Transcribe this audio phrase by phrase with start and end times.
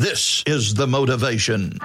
[0.00, 1.76] This is the motivation.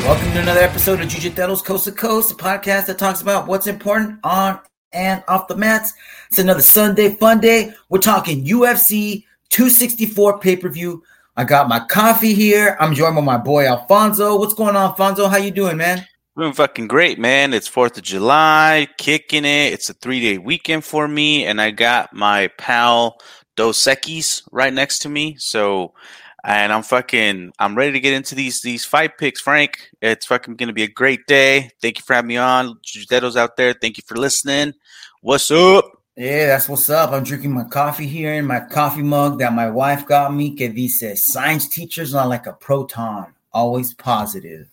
[0.00, 3.66] Welcome to another episode of Jiu-Jitsu Coast to Coast, a podcast that talks about what's
[3.66, 4.58] important on
[4.94, 5.92] and off the mats.
[6.30, 7.74] It's another Sunday fun day.
[7.90, 11.02] We're talking UFC 264 pay-per-view.
[11.36, 12.78] I got my coffee here.
[12.80, 14.38] I'm joined by my boy Alfonso.
[14.38, 15.28] What's going on, Alfonso?
[15.28, 16.06] How you doing, man?
[16.36, 17.54] Doing fucking great, man.
[17.54, 19.72] It's 4th of July, kicking it.
[19.72, 23.18] It's a three day weekend for me, and I got my pal
[23.54, 25.36] Dos Equis right next to me.
[25.38, 25.94] So,
[26.42, 29.92] and I'm fucking, I'm ready to get into these these fight picks, Frank.
[30.02, 31.70] It's fucking gonna be a great day.
[31.80, 32.80] Thank you for having me on.
[32.82, 33.72] Jiu-Jitsu's out there.
[33.72, 34.74] Thank you for listening.
[35.20, 35.84] What's up?
[36.16, 37.12] Yeah, that's what's up.
[37.12, 40.56] I'm drinking my coffee here in my coffee mug that my wife got me.
[40.56, 44.68] Que dice, science teachers are like a proton, always positive.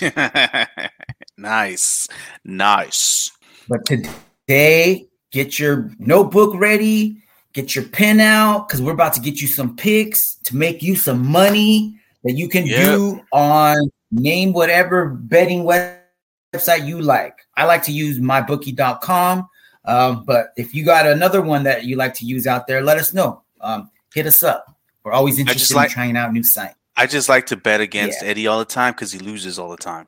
[1.36, 2.08] nice.
[2.44, 3.30] Nice.
[3.68, 9.40] But today, get your notebook ready, get your pen out, because we're about to get
[9.40, 12.84] you some picks to make you some money that you can Yep.
[12.84, 13.76] do on
[14.10, 17.34] name whatever betting website you like.
[17.56, 19.48] I like to use mybookie.com.
[19.86, 22.98] Um, but if you got another one that you like to use out there, let
[22.98, 23.42] us know.
[23.60, 24.76] Um, hit us up.
[25.04, 26.74] We're always interested like- in trying out new sites.
[27.00, 28.28] I just like to bet against Yeah.
[28.28, 30.06] Eddie all the time because he loses all the time.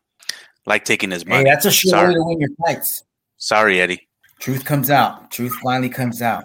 [0.66, 1.44] Like taking his Hey, money.
[1.44, 2.14] that's a sure way Sorry.
[2.14, 3.02] to win your fights.
[3.38, 4.06] Sorry, Eddie.
[4.40, 5.30] Truth comes out.
[5.30, 6.44] Truth finally comes out.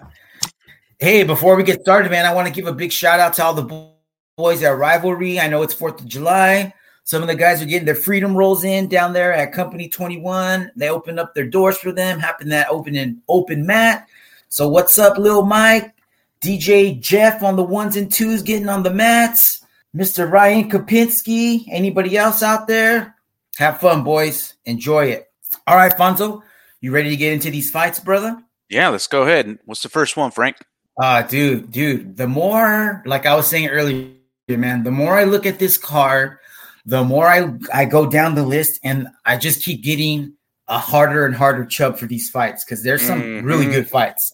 [0.98, 3.44] Hey, before we get started, man, I want to give a big shout out to
[3.44, 3.90] all the
[4.38, 5.38] boys at Rivalry.
[5.38, 6.72] I know it's 4th of July.
[7.04, 10.72] Some of the guys are getting their freedom rolls in down there at Company 21.
[10.76, 14.08] They opened up their doors for them, happened that open and open mat.
[14.48, 15.94] So what's up, Lil Mike?
[16.40, 19.57] DJ Jeff on the ones and twos getting on the mats.
[19.96, 20.30] Mr.
[20.30, 21.64] Ryan Kapinski.
[21.70, 23.16] Anybody else out there?
[23.58, 24.54] Have fun, boys.
[24.64, 25.30] Enjoy it.
[25.66, 26.42] All right, Fonzo.
[26.80, 28.40] You ready to get into these fights, brother?
[28.68, 29.58] Yeah, let's go ahead.
[29.64, 30.56] What's the first one, Frank?
[31.00, 34.10] Uh, dude, dude, the more, like I was saying earlier,
[34.48, 36.38] man, the more I look at this card,
[36.84, 40.34] the more I, I go down the list and I just keep getting
[40.68, 43.72] a harder and harder chub for these fights because there's some really Mhm.
[43.72, 44.32] good fights.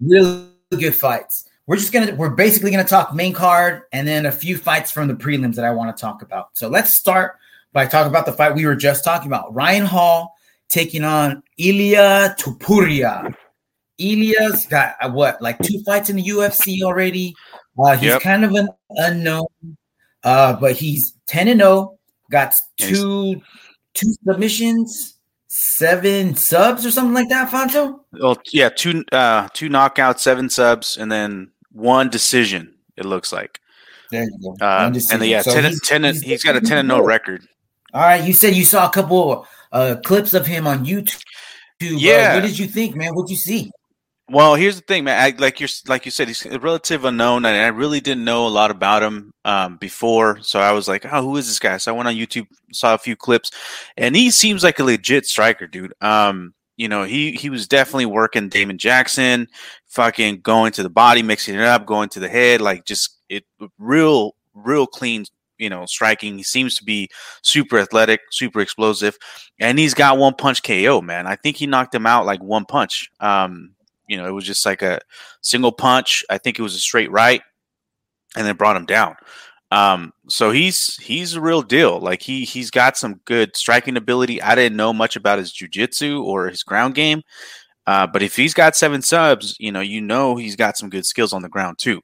[0.00, 1.48] Really good fights.
[1.66, 5.08] We're just gonna, we're basically gonna talk main card and then a few fights from
[5.08, 6.50] the prelims that I want to talk about.
[6.58, 7.36] So let's start
[7.72, 9.54] by talking about the fight we were just talking about.
[9.54, 10.34] Ryan Hall
[10.68, 13.34] taking on Ilya Topuria.
[13.98, 17.34] Ilya's got uh, what, like two fights in the UFC already.
[17.78, 18.22] Uh, he's Yep.
[18.22, 19.46] kind of an unknown,
[20.22, 21.98] uh, but he's ten and zero.
[22.30, 23.40] Got And he's- two
[23.94, 25.14] two submissions,
[25.48, 27.50] seven subs or something like that.
[27.50, 28.00] Fonzo.
[28.12, 32.74] Well, yeah, two uh two knockouts, seven subs, and then one decision.
[32.96, 33.60] It looks like.
[34.10, 34.56] There you go.
[34.64, 37.00] Uh, and then, yeah, So 10, he's- 10 he's- he's got a ten and no
[37.02, 37.46] record.
[37.92, 41.20] All right, you said you saw a couple uh, clips of him on YouTube.
[41.82, 42.34] Uh, Yeah.
[42.34, 43.12] what did you think, man?
[43.14, 43.70] What'd you see?
[44.30, 45.20] Well, here's the thing, man.
[45.20, 48.46] I, like you're like you said, he's a relative unknown, and I really didn't know
[48.46, 50.38] a lot about him um, before.
[50.42, 52.94] So I was like, "Oh, who is this guy?" So I went on YouTube, saw
[52.94, 53.50] a few clips,
[53.98, 55.92] and he seems like a legit striker, dude.
[56.00, 59.48] Um, you know, he he was definitely working Damon Jackson,
[59.86, 63.44] fucking going to the body, mixing it up, going to the head, like just it
[63.78, 65.24] real, real clean.
[65.56, 66.36] You know, striking.
[66.36, 67.08] He seems to be
[67.42, 69.16] super athletic, super explosive,
[69.60, 71.00] and he's got one punch KO.
[71.00, 73.08] Man, I think he knocked him out like one punch.
[73.20, 73.74] Um,
[74.08, 75.00] you know, it was just like a
[75.42, 76.24] single punch.
[76.28, 77.40] I think it was a straight right,
[78.36, 79.14] and then brought him down.
[79.70, 81.98] Um, so he's he's a real deal.
[81.98, 84.40] Like he he's got some good striking ability.
[84.40, 87.22] I didn't know much about his jujitsu or his ground game,
[87.86, 91.06] uh, but if he's got seven subs, you know, you know he's got some good
[91.06, 92.00] skills on the ground too.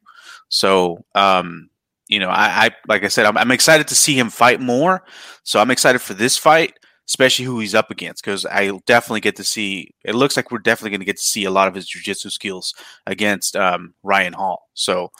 [0.49, 1.71] So, um,
[2.09, 5.05] you know, I, I like I said, I'm, I'm excited to see him fight more.
[5.45, 6.75] So I'm excited for this fight
[7.11, 9.93] especially who he's up against, because I definitely get to see.
[10.05, 12.31] It looks like we're definitely going to get to see a lot of his jujitsu
[12.31, 12.73] skills
[13.05, 14.69] against um, Ryan Hall.
[14.75, 15.11] So,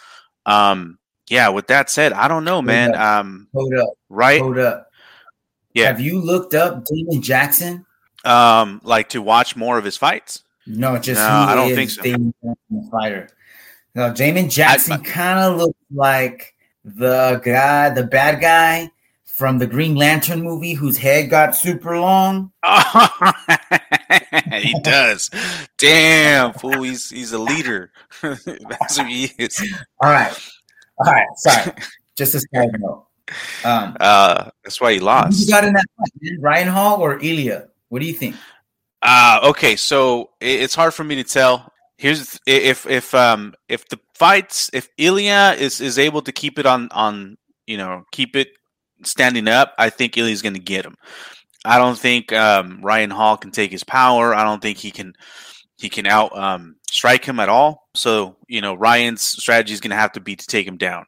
[0.47, 1.00] um,
[1.31, 1.49] yeah.
[1.49, 2.95] With that said, I don't know, man.
[2.95, 4.41] Um, Hold up, right?
[4.41, 4.91] hold up.
[5.73, 5.87] Yeah.
[5.87, 7.87] Have you looked up Damon Jackson?
[8.25, 10.43] Um, like to watch more of his fights.
[10.67, 12.03] No, just No, I don't is think so.
[12.03, 12.35] Damon
[12.91, 13.29] fighter.
[13.95, 16.55] No, Damon Jackson kind of looks like
[16.85, 18.91] the guy, the bad guy
[19.25, 22.53] from the Green Lantern movie, whose head got super long.
[24.53, 25.31] he does.
[25.79, 26.83] Damn, fool.
[26.83, 27.91] He's he's a leader.
[28.23, 29.61] That's who he is.
[30.01, 30.37] All right,
[31.05, 31.27] all right.
[31.37, 31.73] Sorry,
[32.17, 33.07] just a side note.
[33.65, 35.41] Um, Uh, that's why he who lost.
[35.41, 36.41] you got in that fight, man?
[36.41, 37.69] Ryan Hall or Ilya?
[37.89, 38.37] What do you think?
[39.03, 41.73] Uh okay, so it, it's hard for me to tell.
[41.97, 46.67] Here's if if um if the fights if Ilya is is able to keep it
[46.67, 47.37] on on
[47.67, 48.49] you know keep it
[49.05, 50.97] standing up, I think Ilya's going to get him.
[51.65, 54.35] I don't think um, Ryan Hall can take his power.
[54.35, 55.15] I don't think he can
[55.81, 57.89] he can out um, strike him at all.
[57.95, 61.07] So you know Ryan's strategy is going to have to be to take him down.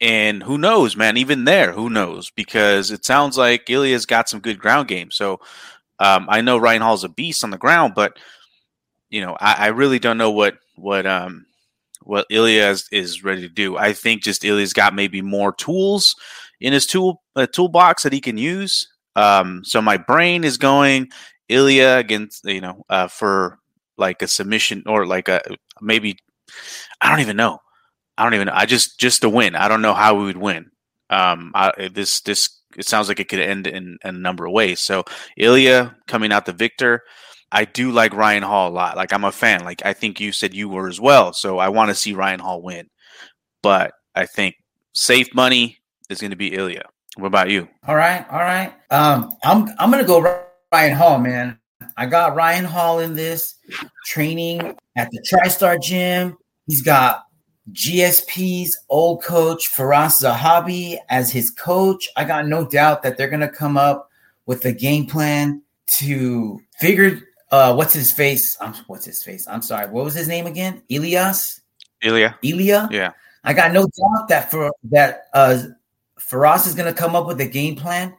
[0.00, 1.16] And who knows, man?
[1.16, 2.30] Even there, who knows?
[2.30, 5.12] Because it sounds like Ilya's got some good ground game.
[5.12, 5.38] So
[6.00, 8.18] um, I know Ryan Hall's a beast on the ground, but
[9.10, 11.46] you know I, I really don't know what what um,
[12.02, 13.76] what Ilya is, is, ready to do.
[13.76, 16.16] I think just Ilya's got maybe more tools
[16.60, 18.88] in his tool uh, toolbox that he can use.
[19.14, 21.10] Um, so my brain is going
[21.48, 23.58] Ilya against you know uh, for
[24.02, 25.40] like a submission or like a
[25.80, 26.16] maybe
[27.00, 27.58] I don't even know.
[28.18, 28.52] I don't even know.
[28.54, 29.54] I just just to win.
[29.54, 30.70] I don't know how we would win.
[31.08, 34.52] Um, I, this this it sounds like it could end in, in a number of
[34.52, 34.80] ways.
[34.80, 35.04] So
[35.38, 37.02] Ilya coming out the victor.
[37.54, 38.96] I do like Ryan Hall a lot.
[38.96, 39.64] Like I'm a fan.
[39.64, 41.32] Like I think you said you were as well.
[41.32, 42.88] So I want to see Ryan Hall win.
[43.62, 44.56] But I think
[44.94, 45.78] safe money
[46.10, 46.84] is going to be Ilya.
[47.16, 47.68] What about you?
[47.86, 48.72] All right, all right.
[48.90, 51.58] Um, I'm I'm gonna go Ryan Hall, man.
[52.02, 53.54] I got Ryan Hall in this
[54.06, 56.36] training at the TriStar Gym.
[56.66, 57.22] He's got
[57.70, 62.08] GSP's old coach Firas Zahabi as his coach.
[62.16, 64.10] I got no doubt that they're gonna come up
[64.46, 65.62] with a game plan
[65.98, 67.20] to figure
[67.52, 68.56] uh what's his face?
[68.60, 69.46] Um, what's his face?
[69.46, 69.88] I'm sorry.
[69.88, 70.82] What was his name again?
[70.90, 71.60] Elias.
[72.02, 72.36] Ilya.
[72.42, 72.88] Ilya.
[72.90, 73.12] Yeah.
[73.44, 75.62] I got no doubt that for that uh
[76.18, 78.14] Firas is going to come up with a game plan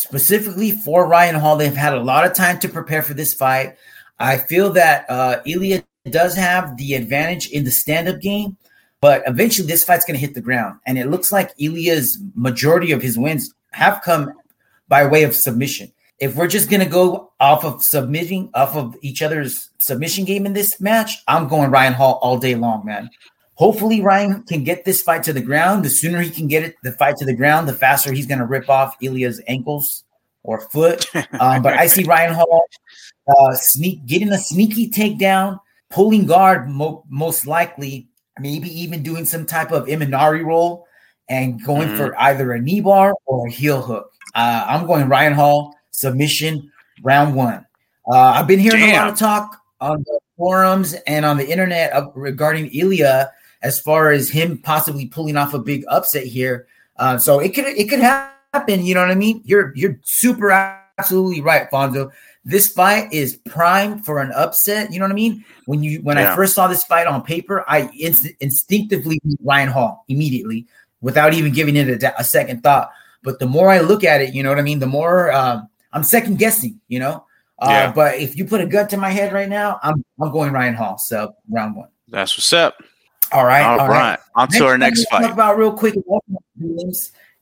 [0.00, 1.56] specifically for Ryan Hall.
[1.56, 3.76] They've had a lot of time to prepare for this fight.
[4.18, 8.56] I feel that uh, Ilya does have the advantage in the stand-up game,
[9.02, 12.92] but eventually this fight's going to hit the ground, and it looks like Ilya's majority
[12.92, 14.32] of his wins have come
[14.88, 15.92] by way of submission.
[16.18, 20.46] If we're just going to go off of submitting off of each other's submission game
[20.46, 23.10] in this match, I'm going Ryan Hall all day long, man.
[23.60, 25.84] Hopefully, Ryan can get this fight to the ground.
[25.84, 28.38] The sooner he can get it, the fight to the ground, the faster he's going
[28.38, 30.04] to rip off Ilya's ankles
[30.42, 31.06] or foot.
[31.38, 32.64] Um, but I see Ryan Hall
[33.28, 35.58] uh, sneak getting a sneaky takedown,
[35.90, 38.08] pulling guard mo- most likely,
[38.38, 40.86] maybe even doing some type of Imanari roll
[41.28, 41.98] and going mm-hmm.
[41.98, 44.10] for either a knee bar or a heel hook.
[44.34, 46.72] Uh, I'm going Ryan Hall submission
[47.02, 47.66] round one.
[48.10, 48.94] Uh, I've been hearing Damn.
[48.94, 53.30] a lot of talk on the forums and on the internet regarding Ilya
[53.62, 56.66] as far as him possibly pulling off a big upset here.
[56.96, 58.84] Uh, so it could it could happen.
[58.84, 59.42] You know what I mean?
[59.44, 60.50] You're you're super
[60.98, 62.10] absolutely right, Fonzo.
[62.44, 64.92] This fight is prime for an upset.
[64.92, 65.44] You know what I mean?
[65.66, 66.32] When you when yeah.
[66.32, 70.66] I first saw this fight on paper, I inst- instinctively Ryan Hall immediately
[71.00, 72.90] without even giving it a, a, second thought.
[73.22, 74.78] But the more I look at it, you know what I mean.
[74.78, 76.80] The more um, I'm second guessing.
[76.88, 77.26] You know.
[77.58, 77.92] Uh, yeah.
[77.92, 80.74] But if you put a gun to my head right now, I'm I'm going Ryan
[80.74, 80.96] Hall.
[80.96, 81.88] So round one.
[82.08, 82.82] That's what's up.
[83.32, 83.62] All right.
[83.62, 84.10] all, all right.
[84.10, 84.18] right.
[84.34, 85.22] On to our next fight.
[85.22, 85.94] Talk about real quick.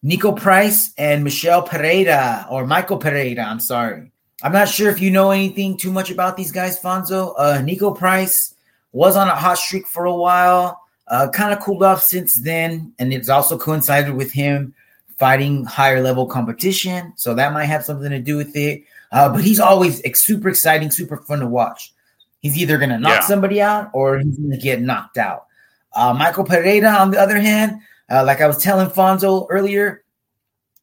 [0.05, 3.43] Niko Price and Michel Pereira or Michael Pereira.
[3.43, 4.12] I'm sorry.
[4.43, 7.35] I'm not sure if you know anything too much about these guys, Fonzo.
[7.37, 8.55] Uh, Niko Price
[8.93, 12.93] was on a hot streak for a while, uh, kind of cooled off since then,
[13.00, 14.75] and it's also coincided with him
[15.19, 17.12] fighting higher level competition.
[17.17, 18.84] So that might have something to do with it.
[19.11, 21.93] Uh, but he's always ex- super exciting, super fun to watch.
[22.41, 23.26] He's either going to knock yeah.
[23.26, 25.46] somebody out or he's going to get knocked out.
[25.94, 27.81] Uh, Michael Pereira, on the other hand,
[28.11, 30.05] uh, like I was telling Fonzo earlier,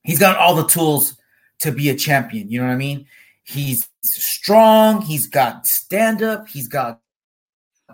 [0.03, 1.17] he's got all the tools
[1.59, 2.49] to be a champion.
[2.49, 3.05] You know what I mean?
[3.43, 5.01] He's strong.
[5.01, 6.47] He's got stand up.
[6.47, 6.99] He's got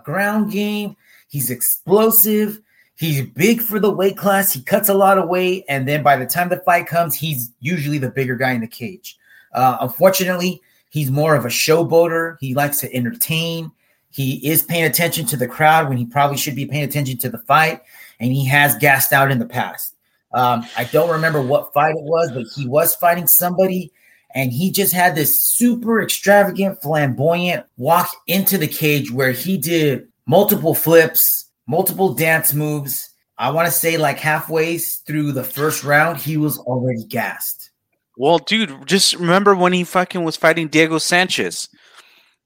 [0.02, 0.96] ground game.
[1.28, 2.60] He's explosive.
[2.96, 4.52] He's big for the weight class.
[4.52, 5.64] He cuts a lot of weight.
[5.68, 8.66] And then by the time the fight comes, he's usually the bigger guy in the
[8.66, 9.18] cage.
[9.54, 12.36] Uh, unfortunately, he's more of a showboater.
[12.40, 13.72] He likes to entertain.
[14.12, 17.30] He is paying attention to the crowd when he probably should be paying attention to
[17.30, 17.80] the fight,
[18.20, 19.96] and he has gassed out in the past.
[20.34, 23.90] Um, I don't remember what fight it was, but he was fighting somebody,
[24.34, 30.08] and he just had this super extravagant, flamboyant walk into the cage where he did
[30.26, 33.10] multiple flips, multiple dance moves.
[33.38, 37.70] I want to say, like halfway through the first round, he was already gassed.
[38.16, 41.68] Well, dude, just remember when he fucking was fighting Diego Sanchez.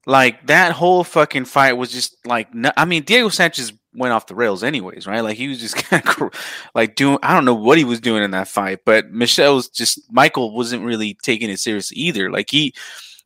[0.07, 4.37] Like that whole fucking fight was just like I mean Diego Sanchez went off the
[4.37, 5.21] rails anyways, right?
[5.21, 6.33] Like he was just kind of
[6.75, 9.69] like doing I don't know what he was doing in that fight, but Michel was
[9.69, 12.31] just Michael wasn't really taking it seriously either.
[12.31, 12.73] Like he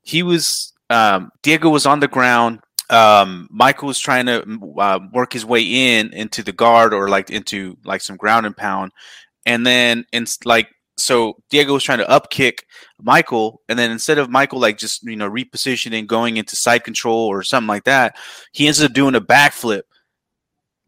[0.02, 2.60] he was um, Diego was on the ground.
[2.88, 4.42] Um, Michael was trying to
[4.78, 8.56] uh, work his way in into the guard or like into like some ground and
[8.56, 8.92] pound,
[9.46, 10.68] and then in like
[11.00, 12.66] so Diego was trying to up kick
[13.02, 17.26] Michael, and then instead of Michael like just you know repositioning, going into side control
[17.26, 18.16] or something like that,
[18.52, 19.82] he ends up doing a backflip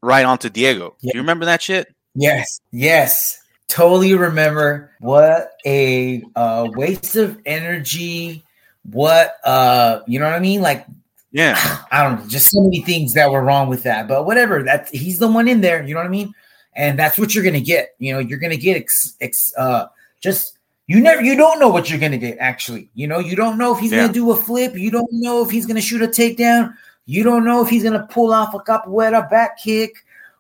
[0.03, 0.97] right onto Diego.
[1.01, 1.13] Yeah.
[1.13, 1.95] Do you remember that shit?
[2.15, 3.39] Yes, yes.
[3.69, 8.45] totally remember what a uh, waste of energy.
[8.91, 10.61] What uh, you know what I mean?
[10.61, 10.87] Like
[11.31, 11.57] Yeah.
[11.91, 14.09] I don't know, just so many things that were wrong with that.
[14.09, 15.83] But whatever, that he's the one in there.
[15.83, 16.35] You know what I mean?
[16.75, 17.95] And that's what you're gonna get.
[17.99, 19.87] You know, you're gonna get ex, ex uh
[20.23, 22.89] just you never you don't know what you're gonna get actually.
[22.95, 24.03] You know, you don't know if he's Yeah.
[24.03, 26.75] gonna do a flip, you don't know if he's gonna shoot a takedown,
[27.07, 29.93] you don't know if he's gonna pull off a capoeira back kick.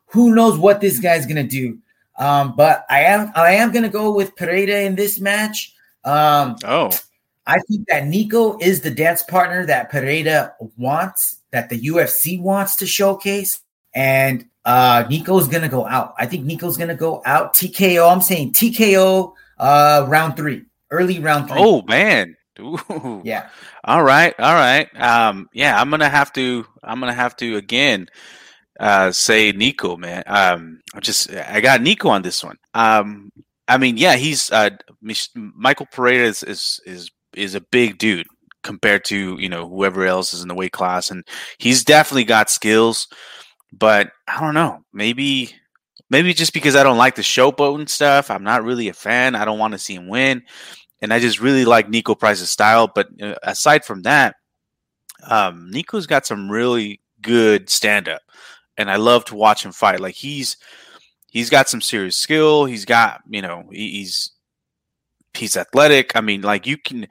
[0.06, 1.78] Who knows what this guy's gonna do?
[2.18, 5.74] Um, but I am I am gonna go with Pereira in this match.
[6.04, 6.90] Um, Oh.
[7.46, 12.76] I think that Niko is the dance partner that Pereira wants, that the UFC wants
[12.76, 13.60] to showcase.
[13.94, 16.14] And uh Niko's gonna go out.
[16.18, 17.54] I think Niko's gonna go out.
[17.54, 18.10] TKO.
[18.12, 19.32] I'm saying TKO
[19.62, 21.58] uh round three, early round three.
[21.58, 22.36] Oh man.
[22.60, 23.22] Ooh.
[23.24, 23.48] yeah.
[23.84, 24.88] All right, all right.
[25.00, 26.66] Um, yeah, I'm gonna have to.
[26.82, 28.08] I'm gonna have to again
[28.78, 30.22] uh, say Niko, man.
[30.26, 32.56] Um, I just I got Niko on this one.
[32.74, 33.30] Um,
[33.68, 34.70] I mean, yeah, he's uh,
[35.34, 38.26] Michael Pereira is, is is is a big dude
[38.62, 41.24] compared to you know whoever else is in the weight class, and
[41.58, 43.08] he's definitely got skills.
[43.72, 45.54] But I don't know, maybe
[46.12, 49.34] maybe just because I don't like the showboat and stuff, I'm not really a fan.
[49.34, 50.44] I don't want to see him win
[51.02, 52.86] and I just really like Niko Price's style.
[52.86, 53.08] But
[53.42, 54.36] aside from that,
[55.28, 58.22] um, Niko's got some really good stand up,
[58.78, 60.00] and I love to watch him fight.
[60.00, 60.56] Like he's
[61.28, 62.64] he's got some serious skill.
[62.64, 64.30] He's got you know he, he's
[65.34, 66.14] he's athletic.
[66.16, 67.08] I mean, like you can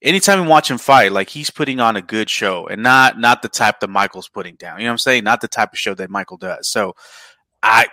[0.00, 3.42] anytime you watch him fight, like he's putting on a good show, and not not
[3.42, 4.78] the type that Michael's putting down.
[4.78, 5.24] You know what I'm saying?
[5.24, 6.70] Not the type of show that Michael does.
[6.70, 6.94] So
[7.60, 7.88] I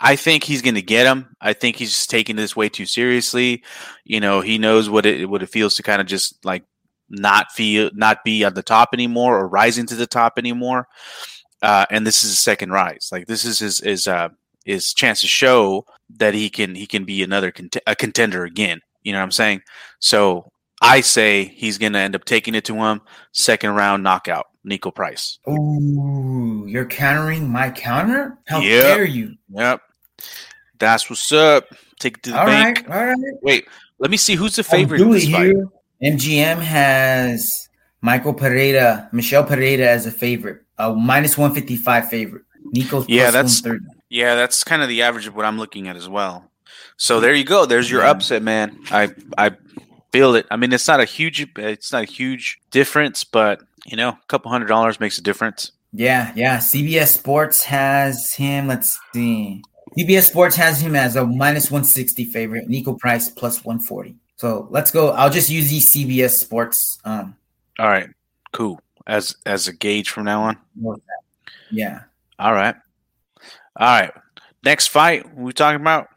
[0.00, 1.34] I think he's going to get him.
[1.40, 3.62] I think he's just taking this way too seriously.
[4.04, 6.64] You know, he knows what it what it feels to kind of just like
[7.08, 10.88] not feel not be at the top anymore or rising to the top anymore.
[11.62, 13.08] Uh, and this is his second rise.
[13.12, 14.28] Like this is his his uh,
[14.64, 15.86] his chance to show
[16.16, 18.80] that he can he can be another cont- a contender again.
[19.02, 19.62] You know what I'm saying?
[20.00, 20.50] So
[20.82, 23.00] I say he's going to end up taking it to him.
[23.32, 25.38] Second round knockout, Niko Price.
[25.48, 28.38] Ooh, you're countering my counter?
[28.46, 28.82] How Yep.
[28.82, 29.34] dare you?
[29.50, 29.80] Yep,
[30.78, 31.66] that's what's up.
[32.00, 32.84] Take it to the All bank.
[32.88, 33.16] right, all right.
[33.42, 33.66] Wait,
[33.98, 35.66] let me see who's the favorite do it here.
[36.02, 37.68] MGM has
[38.00, 42.42] Michael Pereira, Michel Pereira as a favorite, a minus 155 favorite.
[42.74, 43.62] Niko's Yeah, that's-
[44.10, 46.50] Yeah, that's kind of the average of what I'm looking at as well.
[46.96, 47.66] So there you go.
[47.66, 48.10] There's your Yeah.
[48.10, 48.78] upset, man.
[48.90, 49.52] I I
[50.12, 50.46] feel it.
[50.50, 54.20] I mean, it's not a huge it's not a huge difference, but you know, a
[54.28, 55.72] couple hundred dollars makes a difference.
[55.92, 56.58] Yeah, yeah.
[56.58, 58.66] CBS Sports has him.
[58.66, 59.62] Let's see.
[59.96, 62.68] CBS Sports has him as a minus 160 favorite.
[62.68, 64.16] Niko Price plus 140.
[64.36, 65.10] So let's go.
[65.10, 66.98] I'll just use these CBS Sports.
[67.04, 67.36] Um,
[67.78, 68.08] All right,
[68.52, 68.80] cool.
[69.06, 70.56] As as a gauge from now on.
[71.70, 72.02] yeah.
[72.38, 72.74] All right,
[73.76, 74.12] all right.
[74.64, 76.08] Next fight we talking about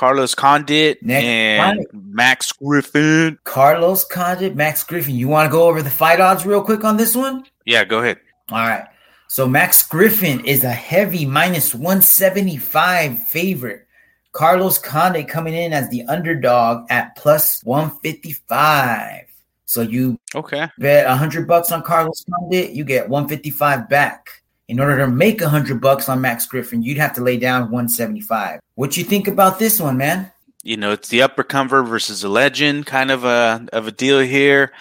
[0.00, 1.86] Carlos Condit Next and fight.
[1.92, 3.38] Max Griffin.
[3.44, 5.14] Carlos Condit, Max Griffin.
[5.14, 7.44] You want to go over the fight odds real quick on this one?
[7.66, 8.18] Yeah, go ahead.
[8.50, 8.86] All right.
[9.28, 13.86] So Max Griffin is a heavy minus 175 favorite.
[14.32, 19.24] Carlos Condit coming in as the underdog at plus 155.
[19.66, 20.66] So you Okay.
[20.78, 24.28] bet 100 bucks on Carlos Condit, you get 155 back.
[24.70, 27.62] In order to make a 100 bucks on Max Griffin, you'd have to lay down
[27.62, 28.60] 175.
[28.76, 30.30] What you think about this one, man?
[30.62, 34.20] you know, it's the upper cover versus a legend kind of a of a deal
[34.20, 34.72] here,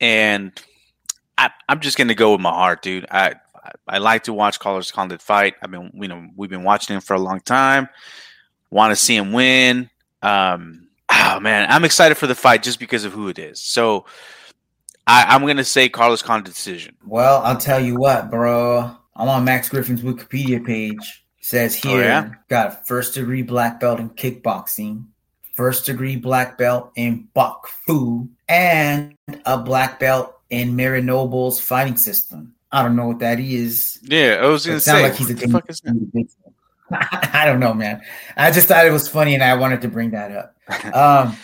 [0.00, 0.52] and
[1.36, 3.06] I, I'm just gonna go with my heart, dude.
[3.10, 3.34] I
[3.88, 5.54] I, like to watch Carlos Condit fight.
[5.62, 7.88] I mean, you know, we've been watching him for a long time.
[8.70, 9.90] Want to see him win.
[10.22, 13.60] Um, oh man, I'm excited for the fight just because of who it is.
[13.60, 14.06] So
[15.06, 16.96] I, I'm gonna say Carlos Condit decision.
[17.04, 18.96] Well, I'll tell you what, bro.
[19.16, 21.24] I'm on Max Griffin's Wikipedia page.
[21.40, 22.30] Says Oh, here, yeah?
[22.48, 25.04] got first degree black belt in kickboxing,
[25.54, 32.52] first degree black belt in Bok Fu, and a black belt in Marinoble's fighting system.
[32.72, 34.00] I don't know what that is.
[34.02, 35.02] Yeah, I was gonna say.
[35.02, 36.28] like he's a the fuck is that?
[37.32, 38.02] I don't know, man.
[38.36, 40.52] I just thought it was funny and I wanted to bring that up.
[40.94, 41.36] Um,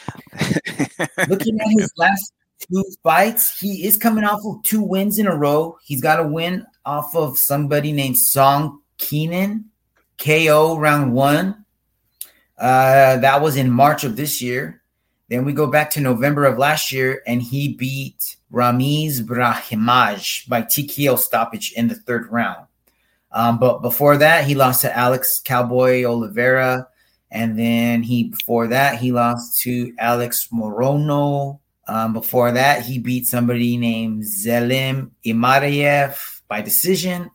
[1.29, 2.33] looking at his last
[2.66, 5.78] two fights, he is coming off of two wins in a row.
[5.85, 9.66] He's got a win off of somebody named Song Kenan,
[10.19, 11.64] KO round one.
[12.59, 14.83] Uh, that was in March of this year.
[15.28, 20.62] Then we go back to November of last year, and he beat Ramiz Brahimaj by
[20.62, 22.66] TKO stoppage in the third round.
[23.33, 26.88] Um, but before that, he lost to Alex Cowboy Oliveira.
[27.31, 31.61] And then he before that he lost to Alex Morono.
[31.89, 37.31] Um, before that, he beat somebody named Zelim Imadaev by decision.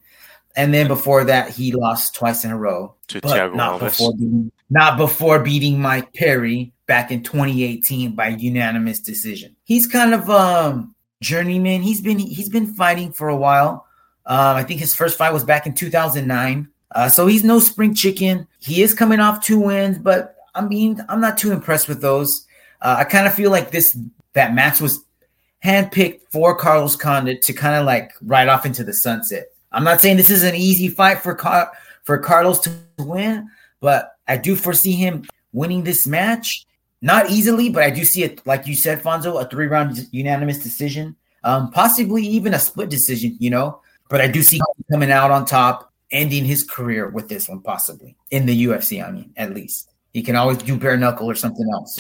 [0.56, 2.96] And then before that, he lost twice in a row.
[3.10, 3.80] To but Thiago not Alves.
[3.80, 9.56] before beating, not before beating Mike Perry back in 2018 by unanimous decision.
[9.66, 11.82] He's kind of um journeyman.
[11.82, 13.86] He's been he's been fighting for a while.
[14.26, 16.68] Um, I think his first fight was back in 2009.
[16.92, 18.48] Uh, so he's no spring chicken.
[18.60, 22.46] He is coming off two wins, but I mean, I'm not too impressed with those.
[22.82, 23.98] Uh, I kind of feel like this
[24.38, 25.04] that match was
[25.66, 29.48] handpicked for Carlos Condit to kind of like ride off into the sunset.
[29.72, 31.72] I'm not saying this is an easy fight for Car-
[32.04, 36.66] for Carlos to win, but I do foresee him winning this match.
[37.02, 40.60] Not easily, but I do see it, like you said, Fonzo, a three round unanimous
[40.60, 43.82] decision, um, possibly even a split decision, you know.
[44.10, 48.16] But I do see coming out on top, ending his career with this one, possibly
[48.30, 49.04] in the UFC.
[49.06, 51.98] I mean, at least he can always do bare knuckle or something else.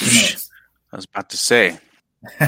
[0.91, 1.77] I was about to say.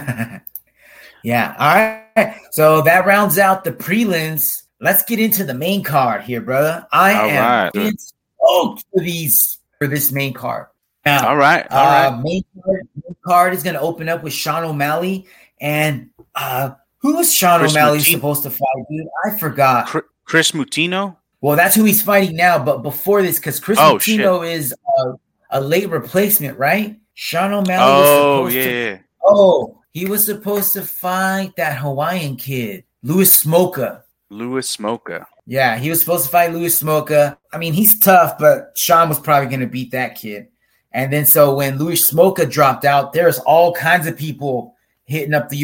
[1.23, 1.55] yeah.
[1.57, 1.75] All
[2.15, 2.35] right.
[2.51, 4.63] So that rounds out the prelims.
[4.81, 6.87] Let's get into the main card here, brother.
[6.91, 7.99] I All am right.
[7.99, 10.67] stoked for these for this main card.
[11.05, 11.65] Now, All right.
[11.71, 12.21] All uh, right.
[12.23, 15.25] main, card, main card is going to open up with Sean O'Malley.
[15.61, 19.07] And uh, who was Sean Chris O'Malley supposed to fight, dude?
[19.25, 20.03] I forgot.
[20.25, 21.15] Kris Moutinho.
[21.41, 22.63] Well, that's who he's fighting now.
[22.63, 25.13] But before this, because Kris Oh, Moutinho is uh,
[25.51, 26.99] a late replacement, right?
[27.13, 28.63] Sean O'Malley Oh yeah.
[28.63, 28.97] to yeah.
[29.23, 34.03] Oh, he was supposed to fight that Hawaiian kid, Louis Smolka.
[34.29, 35.25] Louis Smolka.
[35.45, 37.37] Yeah, he was supposed to fight Louis Smolka.
[37.51, 40.47] I mean, he's tough, but Sean was probably going to beat that kid.
[40.91, 45.49] And then so when Louis Smolka dropped out, there's all kinds of people hitting up
[45.49, 45.63] the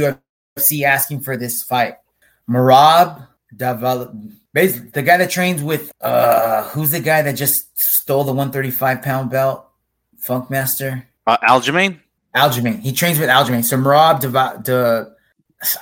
[0.58, 1.96] UFC asking for this fight.
[2.50, 4.12] Merab, Daval,
[4.54, 9.02] basically the guy that trains with uh who's the guy that just stole the 135
[9.02, 9.68] pound belt?
[10.20, 11.04] Funkmaster.
[11.28, 12.00] Uh, Aljamain.
[12.36, 12.80] Aljamain.
[12.82, 13.64] He trains with Aljamain.
[13.64, 15.12] So Merab Deva- De,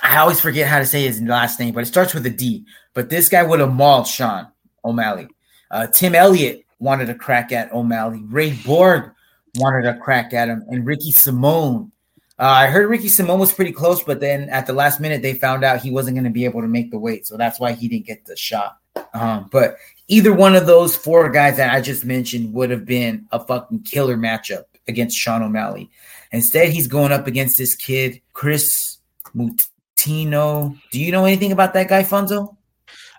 [0.02, 2.64] I always forget how to say his last name, but it starts with a D.
[2.94, 4.46] But this guy would have mauled Sean
[4.84, 5.28] O'Malley.
[5.70, 8.22] Uh, Tim Elliott wanted a crack at O'Malley.
[8.26, 9.10] Ray Borg
[9.56, 11.90] wanted a crack at him, and Ricky Simón.
[12.38, 15.34] Uh, I heard Ricky Simón was pretty close, but then at the last minute they
[15.34, 17.72] found out he wasn't going to be able to make the weight, so that's why
[17.72, 18.78] he didn't get the shot.
[19.12, 19.76] Um, but
[20.08, 23.82] either one of those four guys that I just mentioned would have been a fucking
[23.82, 25.90] killer matchup against Sean O'Malley.
[26.34, 28.98] Instead, he's going up against this kid, Kris
[29.36, 30.76] Moutinho.
[30.90, 32.56] Do you know anything about that guy, Fonzo?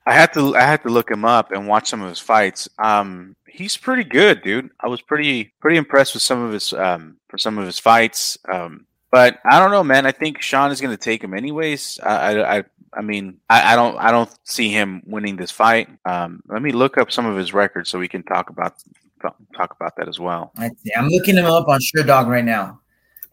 [0.06, 2.68] I had to I had to look him up and watch some of his fights.
[2.78, 4.70] Um, he's pretty good, dude.
[4.82, 8.38] I was pretty pretty impressed with some of his um for some of his fights.
[8.52, 10.06] Um, but I don't know, man.
[10.06, 11.98] I think Sean is going to take him anyways.
[12.04, 15.88] I I I, I mean I, I don't I don't see him winning this fight.
[16.04, 18.76] Um, let me look up some of his records so we can talk about
[19.56, 20.52] talk about that as well.
[20.58, 22.82] I, I'm looking him up on Sherdog right now.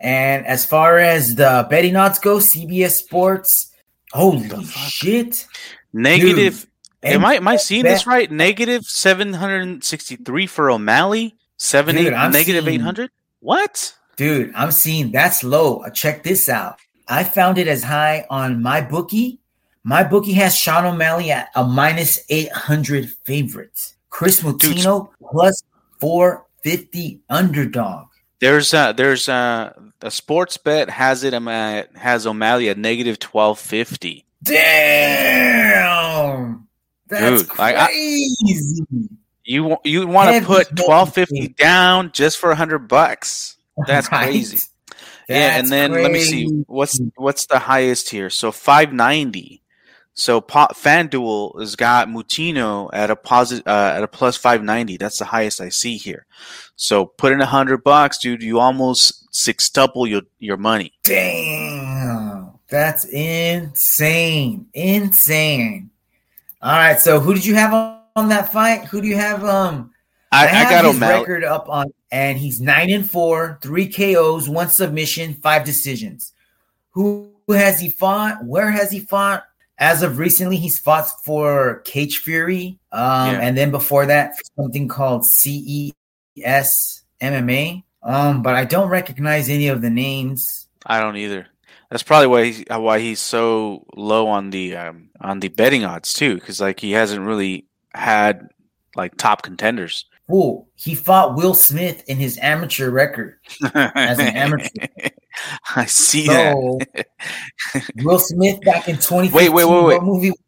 [0.02, 3.72] And as far as the betting odds go, CBS Sports,
[4.12, 5.46] holy shit.
[5.92, 6.66] Negative.
[7.02, 8.30] Dude, am I am I seeing this right?
[8.30, 11.36] Negative seven hundred sixty three for O'Malley.
[11.56, 13.10] Seven Dude, eight I'm eight hundred.
[13.40, 13.94] What?
[14.16, 15.78] Dude, I'm seeing that's low.
[15.78, 16.78] Uh, Check this out.
[17.08, 19.40] I found it as high on my bookie.
[19.84, 23.96] My bookie has Sean O'Malley at a minus 800 favorites.
[24.10, 25.62] Kris Moutinho plus
[25.98, 28.06] 450 underdog.
[28.42, 33.20] There's uh there's uh a sports bet has it um, at, has O'Malley at negative
[33.20, 34.26] twelve fifty.
[35.42, 36.66] Damn.
[37.09, 38.85] That's Dude, like, I- crazy.
[39.44, 43.57] You you want to put twelve fifty down just for a hundred bucks?
[43.87, 44.24] That's Right?
[44.26, 44.59] crazy.
[45.28, 48.28] yeah, and That's then let me see what's what's the highest here.
[48.31, 49.62] So five ninety.
[50.14, 54.96] So po- FanDuel has got Moutinho at a positive uh, at a plus five ninety.
[54.96, 56.27] That's the highest I see here.
[56.77, 58.42] So put in a hundred bucks, dude.
[58.42, 60.92] You almost sextuple your your money.
[61.03, 62.53] Damn.
[62.68, 64.66] That's insane.
[64.75, 65.90] Insane.
[66.61, 67.01] All right.
[67.01, 68.85] So who did you have on, on that fight?
[68.87, 69.44] Who do you have?
[69.44, 69.92] Um
[70.31, 71.20] I, I, have got his O'Malley.
[71.20, 76.33] record up on and he's nine and four, three KOs, one submission, five decisions.
[76.92, 78.42] Who, who has he fought?
[78.44, 79.44] Where has he fought?
[79.83, 83.40] As of recently, he's fought for Cage Fury, um, Yeah.
[83.40, 87.83] and then before that, something called CES MMA.
[88.05, 90.68] Um, but I don't recognize any of the names.
[90.87, 91.49] I don't either.
[91.90, 96.12] That's probably why he's, why he's so low on the um, on the betting odds
[96.12, 98.49] too, because like he hasn't really had
[98.95, 100.05] like top contenders.
[100.30, 103.38] Ooh, he fought Will Smith in his amateur record.
[103.74, 104.68] As an amateur.
[105.76, 107.06] I see that.
[107.96, 109.32] Will Smith back in 2015.
[109.32, 109.94] Wait, wait, wait, wait.
[109.94, 110.38] What movie was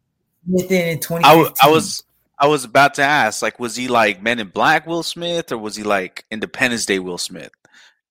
[0.47, 1.23] Smith in in I, 2015?
[1.23, 2.03] w- I was
[2.37, 5.57] I was about to ask, like, was he like Men in Black Will Smith, or
[5.57, 7.51] was he like Independence Day Will Smith?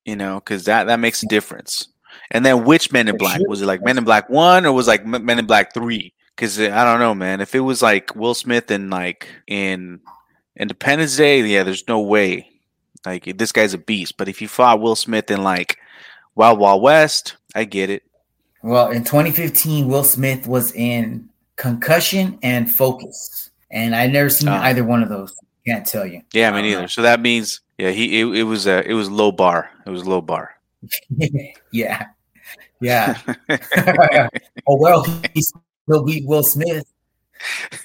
[0.05, 1.88] You know, because that that makes a difference.
[2.31, 4.87] And then which Men in Black was it like Men in Black One, or was
[4.87, 6.12] like Men in Black Three?
[6.35, 7.40] Because uh, I don't know, man.
[7.40, 10.00] If it was like Will Smith and like in
[10.57, 12.49] Independence Day, yeah, there's no way.
[13.05, 14.17] Like this guy's a beast.
[14.17, 15.79] But if you fought Will Smith in like
[16.35, 18.03] Wild Wild West, I get it.
[18.62, 24.53] Well, in 2015, Will Smith was in Concussion and Focus, and I never seen Oh.
[24.55, 25.35] either one of those.
[25.67, 26.23] Can't tell you.
[26.33, 26.88] Yeah, me neither.
[26.88, 29.71] So that means yeah, he it, it was a it was low bar.
[29.87, 30.55] It was low bar.
[31.73, 32.07] yeah,
[32.81, 33.19] yeah.
[33.49, 34.29] oh
[34.79, 35.53] well, he's
[35.87, 36.85] still beat Will Smith.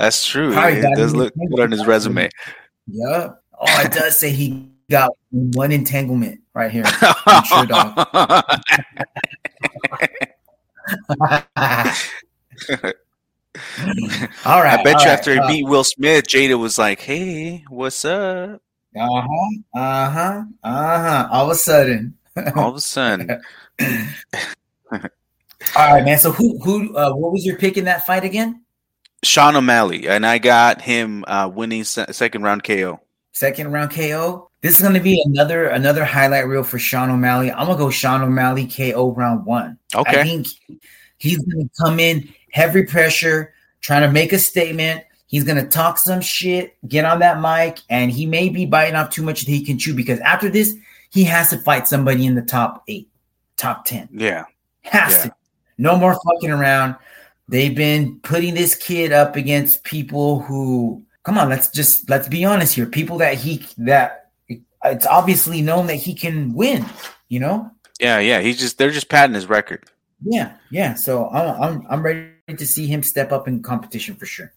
[0.00, 0.52] That's true.
[0.56, 2.30] It does look good on his resume.
[2.86, 3.32] Yeah.
[3.52, 6.84] Oh, it does say he got one entanglement right here.
[7.26, 7.92] I'm sure, dog.
[14.46, 14.78] all right.
[14.78, 18.02] I bet you right, after he uh, beat Will Smith, Jada was like, "Hey, what's
[18.06, 18.62] up?"
[18.96, 19.50] Uh huh.
[19.74, 20.42] Uh huh.
[20.64, 21.28] Uh huh.
[21.30, 22.16] All of a sudden.
[22.56, 23.28] All of a sudden,
[24.90, 25.00] All
[25.76, 26.18] right, man.
[26.18, 28.62] So who who uh, what was your pick in that fight again?
[29.22, 33.00] Sean O'Malley, and I got him uh, winning se- second round KO.
[33.32, 34.50] Second round KO.
[34.62, 37.50] This is gonna be another another highlight reel for Sean O'Malley.
[37.50, 39.78] I'm gonna go Sean O'Malley KO round one.
[39.94, 40.20] Okay.
[40.20, 40.46] I think
[41.18, 45.04] he's gonna come in heavy pressure, trying to make a statement.
[45.28, 49.10] He's gonna talk some shit, get on that mic, and he may be biting off
[49.10, 50.74] too much that he can chew because after this,
[51.10, 53.08] he has to fight somebody in the top eight,
[53.56, 54.08] top ten.
[54.12, 54.44] yeah,
[54.82, 55.22] Has Yeah.
[55.24, 55.34] to.
[55.78, 56.96] No more fucking around.
[57.50, 62.44] They've been putting this kid up against people who come on, let's just let's be
[62.44, 62.86] honest here.
[62.86, 64.30] People that he that
[64.84, 66.86] it's obviously known that he can win,
[67.28, 67.70] you know?
[68.00, 68.40] yeah, yeah.
[68.40, 69.84] He's just they're just padding his record.
[70.22, 70.94] Yeah, yeah.
[70.94, 74.52] So I'm I'm I'm ready to see him step up in competition for sure.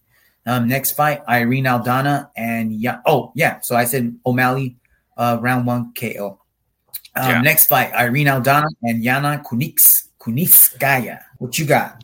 [0.46, 3.00] Um, next fight, Irene Aldana and yeah.
[3.06, 3.60] Oh yeah.
[3.60, 4.76] So I said O'Malley,
[5.16, 6.38] uh, round one KO.
[7.16, 7.40] Um, Yeah.
[7.42, 11.22] Next fight, Irene Aldana and Yana Kuniks Kunitskaya.
[11.38, 12.03] What you got?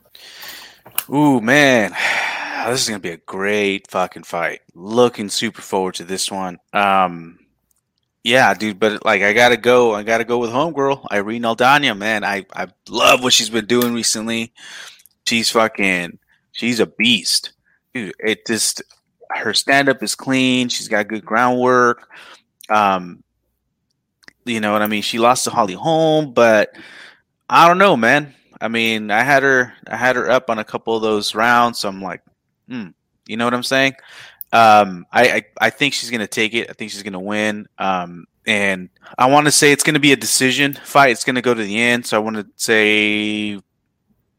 [1.12, 1.94] Ooh, man.
[2.66, 4.60] This is gonna be a great fucking fight.
[4.74, 6.58] Looking super forward to this one.
[6.74, 7.38] Um
[8.22, 9.94] yeah, dude, but like I gotta go.
[9.94, 12.22] I gotta go with homegirl, Irene Aldana, man.
[12.22, 14.52] I, I love what she's been doing recently.
[15.26, 16.18] She's fucking
[16.52, 17.52] she's a beast.
[17.94, 18.82] Dude, it just
[19.30, 22.10] her stand up is clean, she's got good groundwork.
[22.68, 23.24] Um
[24.44, 25.02] you know what I mean?
[25.02, 26.76] She lost to Holly Holm, but
[27.48, 28.34] I don't know, man.
[28.60, 31.78] I mean, I had her, I had her up on a couple of those rounds.
[31.78, 32.22] So I'm like,
[32.68, 32.88] hmm,
[33.26, 33.94] you know what I'm saying?
[34.52, 36.68] Um, I, I, I think she's gonna take it.
[36.68, 37.68] I think she's gonna win.
[37.78, 41.10] Um, and I want to say it's gonna be a decision fight.
[41.10, 42.06] It's gonna go to the end.
[42.06, 43.60] So I want to say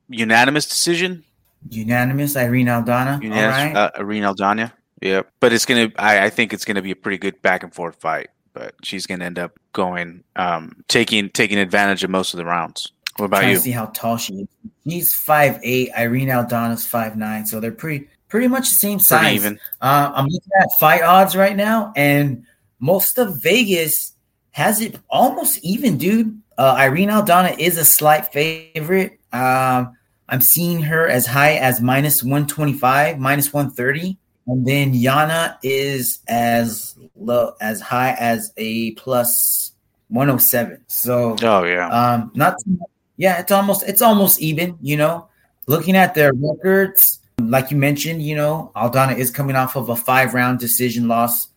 [0.09, 1.23] unanimous decision.
[1.69, 3.21] Unanimous, Irene Aldana.
[3.21, 3.75] Unanimous, right.
[3.75, 4.71] uh, Irene Aldana.
[5.01, 5.91] Yeah, but it's gonna.
[5.97, 8.29] I, I think it's gonna be a pretty good back and forth fight.
[8.53, 12.91] But she's gonna end up going, um, taking taking advantage of most of the rounds.
[13.17, 13.55] What about trying you?
[13.57, 14.47] to see how tall she is.
[14.87, 15.91] She's five eight.
[15.97, 17.45] Irene Aldana's five nine.
[17.45, 19.35] So they're pretty pretty much the same Pretty size.
[19.35, 19.59] even.
[19.81, 22.45] Uh, I'm looking at fight odds right now, and
[22.79, 24.13] most of Vegas
[24.51, 26.41] has it almost even, dude.
[26.57, 29.19] Uh, Irene Aldana is a slight favorite.
[29.33, 29.95] Um,
[30.29, 34.17] I'm seeing her as high as minus 125, minus 130.
[34.47, 39.71] And then Yana is as low as high as a plus
[40.09, 40.83] 107.
[40.87, 41.87] So Oh yeah.
[41.89, 42.89] um, not too much.
[43.21, 44.79] Yeah, it's almost it's almost even.
[44.81, 45.27] You know,
[45.67, 49.95] looking at their records, like you mentioned, you know, Aldana is coming off of a
[49.95, 51.47] five round decision loss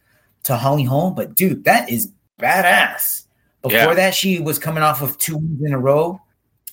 [0.43, 3.23] to Holly Holm, but dude, that is badass.
[3.63, 3.95] Before Yeah.
[3.95, 6.21] that, she was coming off of two wins in a row.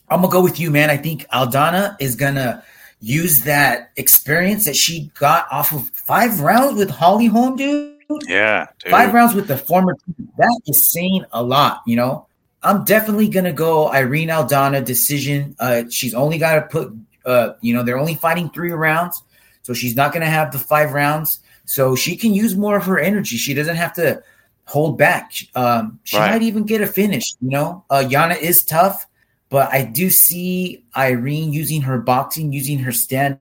[0.09, 0.89] I'm gonna go with you, man.
[0.89, 2.61] I think Aldana is gonna
[2.99, 7.95] use that experience that she got off of five rounds with Holly Holm, dude.
[8.27, 8.91] Yeah, dude.
[8.91, 9.95] Five rounds with the former.
[10.37, 12.27] That is saying a lot, you know.
[12.63, 15.55] I'm definitely gonna go Irene Aldana decision.
[15.59, 16.93] Uh, she's only got to put,
[17.25, 19.23] uh, you know, they're only fighting three rounds,
[19.63, 21.39] so she's not gonna have the five rounds.
[21.65, 23.37] So she can use more of her energy.
[23.37, 24.21] She doesn't have to
[24.65, 25.31] hold back.
[25.55, 26.31] Um, she Right.
[26.31, 27.33] might even get a finish.
[27.41, 29.07] You know, uh, Yana is tough,
[29.49, 33.39] but I do see Irene using her boxing, using her stand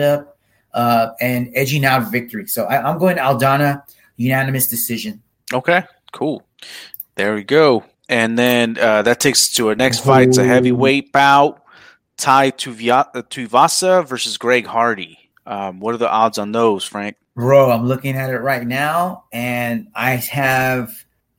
[0.00, 0.36] up,
[0.74, 2.46] uh, and edging out victory.
[2.46, 3.82] So I, I'm going Aldana
[4.16, 5.22] unanimous decision.
[5.52, 6.42] Okay, cool.
[7.14, 7.84] There we go.
[8.08, 10.28] And then uh, that takes us to our next fight.
[10.28, 11.62] It's a heavyweight bout.
[12.16, 15.18] Tai uh, Tuivasa versus Greg Hardy.
[15.46, 17.16] Um, what are the odds on those, Frank?
[17.34, 20.92] Bro, I'm looking at it right now, and I have,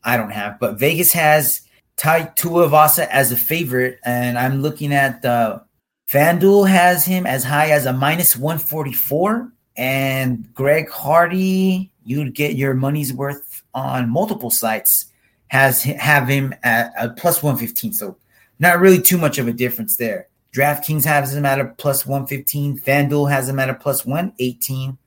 [0.03, 1.61] I don't have, but Vegas has
[1.97, 5.61] Tai Tuivasa as a favorite, and I'm looking at the
[6.09, 12.73] FanDuel has him as high as a minus 144, and Greg Hardy, you'd get your
[12.73, 15.08] money's worth on multiple sites,
[15.49, 17.93] has have him at a plus 115.
[17.93, 18.17] So
[18.59, 20.27] not really too much of a difference there.
[20.53, 22.79] DraftKings has him at a plus 115.
[22.79, 24.97] FanDuel has him at a plus 118.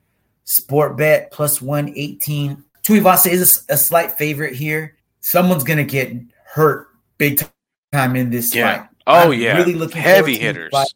[0.47, 2.63] Sportbet plus 118.
[2.83, 4.97] Tuivasa is a, a slight favorite here.
[5.21, 6.13] Someone's going to get
[6.45, 7.41] hurt big
[7.93, 8.79] time in this Yeah.
[8.81, 8.89] fight.
[9.07, 10.95] Oh I'm yeah, really looking heavy to this hitters.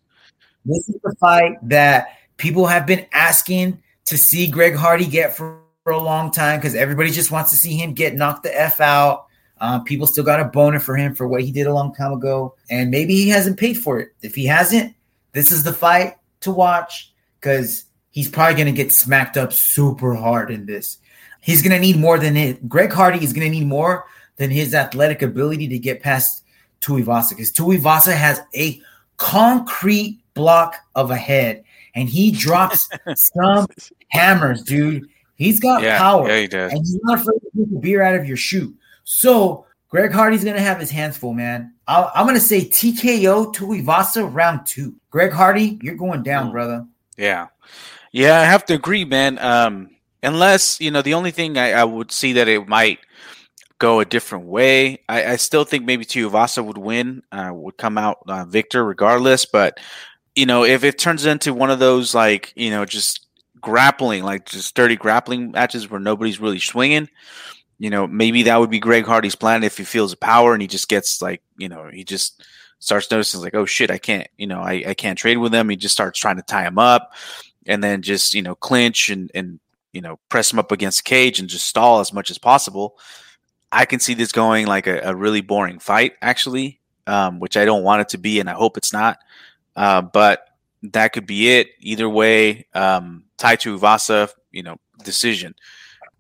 [0.65, 5.61] This is the fight that people have been asking to see Greg Hardy get for,
[5.83, 8.81] for a long time because everybody just wants to see him get knocked the F
[8.81, 9.26] out.
[9.61, 12.13] Um, people still got a boner for him for what he did a long time
[12.13, 12.55] ago.
[12.69, 14.11] And maybe he hasn't paid for it.
[14.23, 14.95] If he hasn't,
[15.33, 20.15] this is the fight to watch because he's probably going to get smacked up super
[20.15, 20.99] hard in this.
[21.41, 22.69] He's going to need more than it.
[22.69, 24.05] Greg Hardy is going to need more
[24.37, 26.45] than his athletic ability to get past
[26.81, 28.81] Tuivasa because Tuivasa has a
[29.17, 31.65] concrete block of a head
[31.95, 33.67] and he drops some
[34.09, 35.09] hammers, dude.
[35.37, 36.73] He's got yeah, power yeah, he does.
[36.73, 38.75] and he's not afraid to take the beer out of your shoe.
[39.07, 41.73] So Greg Hardy's gonna have his hands full, man.
[41.87, 44.95] i am gonna say TKO Tuivasa round two.
[45.11, 46.53] Greg Hardy, you're going down, Mm.
[46.53, 46.87] brother.
[47.17, 47.47] Yeah,
[48.13, 49.39] yeah, I have to agree, man.
[49.39, 49.91] Um,
[50.23, 52.99] unless you know, the only thing I, I would see that it might
[53.79, 54.99] go a different way.
[55.09, 59.47] I, I still think maybe Tuivasa would win, uh, would come out uh, victor regardless.
[59.47, 59.79] But
[60.35, 63.25] you know, if it turns into one of those like you know just
[63.61, 67.09] grappling, like just dirty grappling matches where nobody's really swinging.
[67.79, 70.63] You know, maybe that would be Greg Hardy's plan if he feels the power and
[70.63, 72.43] he just gets like, you know, he just
[72.79, 75.69] starts noticing like, oh shit, I can't, you know, I, I can't trade with him.
[75.69, 77.13] He just starts trying to tie him up
[77.67, 79.61] and then just, you know, clinch and, and,
[79.93, 82.99] you know, press him up against the cage and just stall as much as possible.
[83.73, 87.65] I can see this going like a, a really boring fight, actually, um, which I
[87.65, 89.19] don't want it to be, and I hope it's not.
[89.75, 90.47] Uh, but
[90.83, 91.69] that could be it.
[91.81, 95.55] Either way, um, Tai Vasa, you know, decision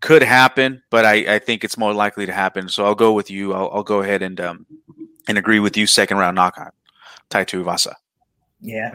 [0.06, 2.68] could happen, but I, I think it's more likely to happen.
[2.68, 3.52] So I'll go with you.
[3.52, 4.66] I'll, I'll go ahead and um,
[5.28, 5.86] and agree with you.
[5.86, 6.74] Second round knockout,
[7.28, 7.96] Tai Vasa.
[8.60, 8.92] Yeah,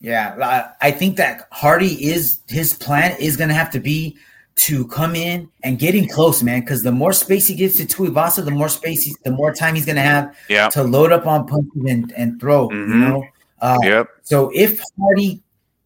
[0.00, 0.68] yeah.
[0.80, 4.16] I- think that Hardy is his plan is gonna have to be
[4.56, 6.60] to come in and getting close, man.
[6.60, 9.74] Because the more space he gives to Tuivasa, the more space, he's, the more time
[9.74, 10.68] he's gonna have Yeah.
[10.70, 12.70] to load up on punches and, and throw.
[12.70, 13.00] You Mhm.
[13.00, 13.24] know.
[13.60, 14.08] Uh, Yep.
[14.22, 15.42] So if Hardy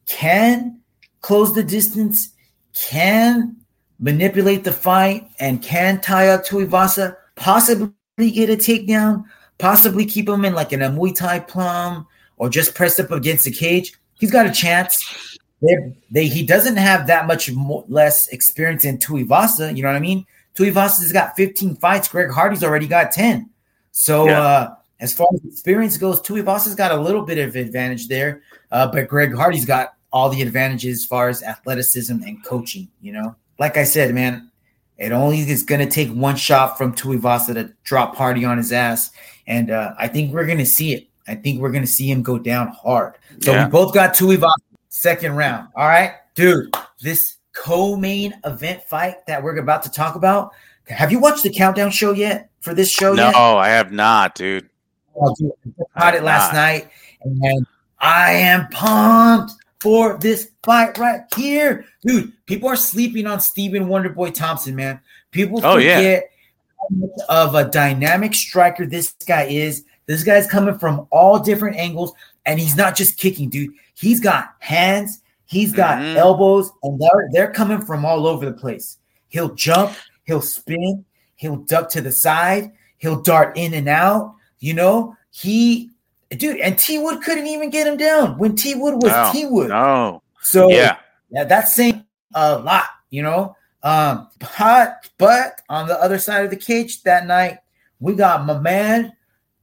[0.07, 0.81] can
[1.23, 2.31] close the distance,
[2.75, 3.57] can
[3.99, 9.25] manipulate the fight, and can tie up Tuivasa, possibly get a takedown,
[9.59, 12.07] possibly keep him in like in a Muay Thai plum
[12.37, 15.37] or just press up against the cage, he's got a chance.
[15.61, 19.77] They're, they he doesn't have that much more, less experience in Tuivasa.
[19.77, 20.25] You know what I mean?
[20.55, 22.09] Tuivasa's got 15 fights.
[22.09, 23.51] Greg Hardy's already got 10.
[23.91, 24.41] So Yeah.
[24.41, 28.87] uh, as far as experience goes, Tuivasa's got a little bit of advantage there, uh,
[28.91, 32.89] but Greg Hardy's got all the advantages as far as athleticism and coaching.
[33.01, 34.51] You know, like I said, man,
[34.97, 38.73] it only is going to take one shot from Tuivasa to drop Hardy on his
[38.73, 39.11] ass,
[39.47, 41.09] and uh, I think we're going to see it.
[41.27, 43.15] I think we're going to see him go down hard.
[43.43, 43.67] So Yeah.
[43.67, 44.51] we both got Tuivasa
[44.89, 45.69] second round.
[45.77, 46.75] All right, dude.
[47.01, 50.53] This co-main event fight that we're about to talk about.
[50.89, 53.37] Have you watched the countdown show yet for this show no, yet?
[53.37, 54.69] I have not, dude.
[55.15, 55.53] Oh, dude,
[55.95, 56.61] I caught it last Nah.
[56.61, 56.89] night,
[57.23, 57.67] and
[57.99, 62.33] I am pumped for this fight right here, dude.
[62.47, 65.01] People are sleeping on Stephen Wonderboy Thompson, man.
[65.31, 65.97] People Oh, yeah.
[65.97, 66.31] forget
[66.79, 69.85] how much of a dynamic striker this guy is.
[70.07, 72.13] This guy's coming from all different angles,
[72.47, 73.73] and he's not just kicking, dude.
[73.95, 76.17] He's got hands, he's got Mhm.
[76.17, 78.97] elbows, and they're they're coming from all over the place.
[79.29, 79.93] He'll jump,
[80.25, 81.05] he'll spin,
[81.37, 84.35] he'll duck to the side, he'll dart in and out.
[84.61, 85.91] You know, he,
[86.31, 89.47] dude, and T Wood couldn't even get him down when T Wood was No, T
[89.47, 89.69] Wood.
[89.69, 90.23] No.
[90.43, 90.97] So Yeah.
[91.31, 93.57] yeah, that's saying a lot, you know.
[93.83, 97.59] Um, but but on the other side of the cage that night,
[98.01, 99.13] we got my man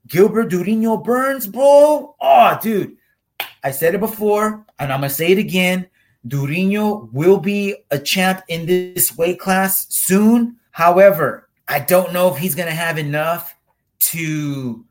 [0.07, 2.15] Gilbert Durinho Burns, bro.
[2.19, 2.95] Oh, dude,
[3.63, 5.87] I said it before, and I'm gonna say it again.
[6.27, 10.57] Durinho will be a champ in this weight class soon.
[10.71, 13.55] However, I don't know if he's gonna have enough
[13.99, 14.84] to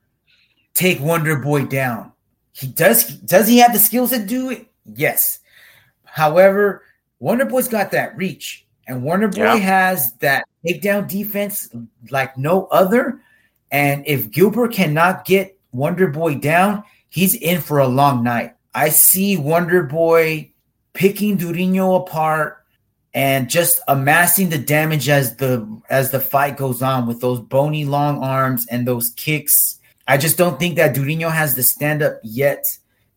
[0.74, 2.12] take Wonder Boy down.
[2.52, 3.04] He does.
[3.06, 4.66] Does he have the skills to do it?
[4.94, 5.40] Yes.
[6.04, 6.82] However,
[7.18, 9.56] Wonder Boy's got that reach, and Wonder Boy Yeah.
[9.56, 11.68] has that takedown defense
[12.10, 13.20] like no other.
[13.70, 18.54] And if Gilbert cannot get Wonder Boy down, he's in for a long night.
[18.74, 20.50] I see Wonder Boy
[20.92, 22.64] picking Durinho apart
[23.14, 27.84] and just amassing the damage as the as the fight goes on with those bony
[27.84, 29.80] long arms and those kicks.
[30.06, 32.64] I just don't think that Durinho has the stand up yet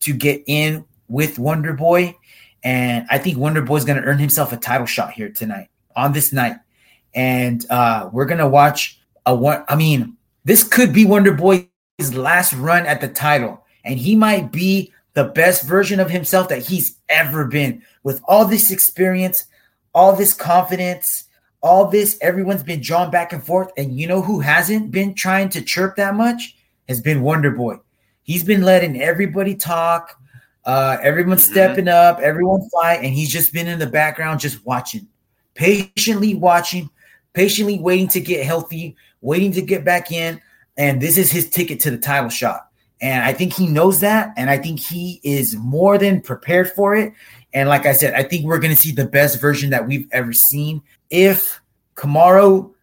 [0.01, 2.15] to get in with Wonder Boy.
[2.63, 6.13] And I think Wonder Boy's going to earn himself a title shot here tonight on
[6.13, 6.57] this night.
[7.13, 9.63] And uh, we're going to watch a one.
[9.67, 11.67] I mean, this could be Wonder Boy's
[12.13, 13.63] last run at the title.
[13.83, 18.45] and he might be the best version of himself that he's ever been with all
[18.45, 19.45] this experience,
[19.95, 21.23] all this confidence,
[21.61, 22.17] all this.
[22.21, 25.95] Everyone's been drawn back and forth, and you know who hasn't been trying to chirp
[25.95, 26.56] that much
[26.87, 27.77] has been Wonder Boy.
[28.23, 30.19] He's been letting everybody talk.
[30.65, 31.53] Uh, everyone's mm-hmm.
[31.53, 35.07] stepping up, everyone fight, and he's just been in the background, just watching,
[35.53, 36.89] patiently watching,
[37.33, 40.41] patiently waiting to get healthy, waiting to get back in.
[40.75, 42.67] And this is his ticket to the title shot.
[42.99, 44.33] And I think he knows that.
[44.37, 47.13] And I think he is more than prepared for it.
[47.53, 50.07] And like I said, I think we're going to see the best version that we've
[50.11, 50.81] ever seen.
[51.09, 51.61] If
[51.95, 52.73] Kamaru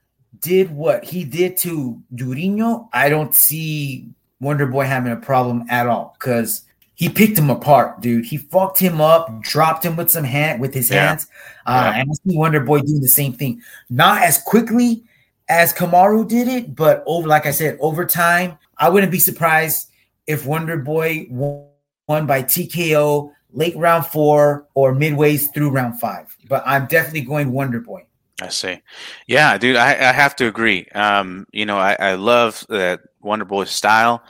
[0.44, 4.08] did what he did to Durinho, I don't see
[4.40, 6.62] Wonder Boy having a problem at all because
[6.94, 8.26] he picked him apart, dude.
[8.26, 11.08] He fucked him up, dropped him with some hand with his yeah.
[11.08, 11.26] hands.
[11.66, 12.00] Uh, yeah.
[12.00, 15.02] And I see Wonder Boy doing the same thing, not as quickly
[15.48, 18.58] as Kamaru did it, but over, like I said, over time.
[18.78, 19.88] I wouldn't be surprised
[20.26, 26.36] if Wonder Boy won by TKO late round four or midways through round five.
[26.48, 28.04] But I'm definitely going Wonder Boy.
[28.44, 28.80] I see.
[29.26, 30.86] Yeah, dude, I, I have to agree.
[30.94, 34.22] Um, you know, I, I love that Wonder Boy style.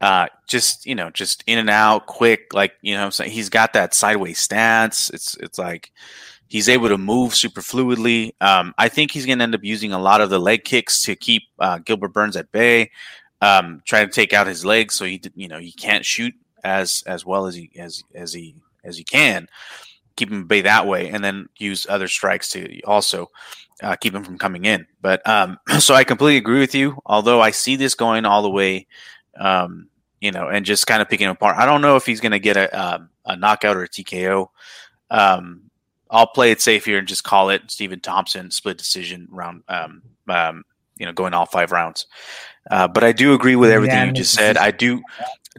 [0.00, 2.52] Uh, just you know, just in and out, quick.
[2.52, 5.10] Like you know, I'm saying he's got that sideways stance.
[5.10, 5.90] It's it's like
[6.48, 8.32] he's able to move super fluidly.
[8.40, 11.02] Um, I think he's going to end up using a lot of the leg kicks
[11.02, 12.90] to keep uh, Gilbert Burns at bay.
[13.40, 17.02] Um, try to take out his legs so he you know he can't shoot as
[17.06, 19.48] as well as he as as he as he can.
[20.16, 23.30] Keep him bay that way, and then use other strikes to also
[23.82, 24.86] uh, keep him from coming in.
[25.00, 26.98] But um, so I completely agree with you.
[27.06, 28.86] Although I see this going all the way,
[29.38, 29.88] um,
[30.20, 31.56] you know, and just kind of picking him apart.
[31.56, 34.48] I don't know if he's going to get a, um, a knockout or a TKO.
[35.10, 35.62] Um,
[36.10, 39.62] I'll play it safe here and just call it Stephen Thompson split decision round.
[39.68, 40.64] Um, um,
[40.96, 42.06] you know, going all five rounds.
[42.70, 44.56] Uh, but I do agree with everything yeah, you just said.
[44.56, 45.02] I do,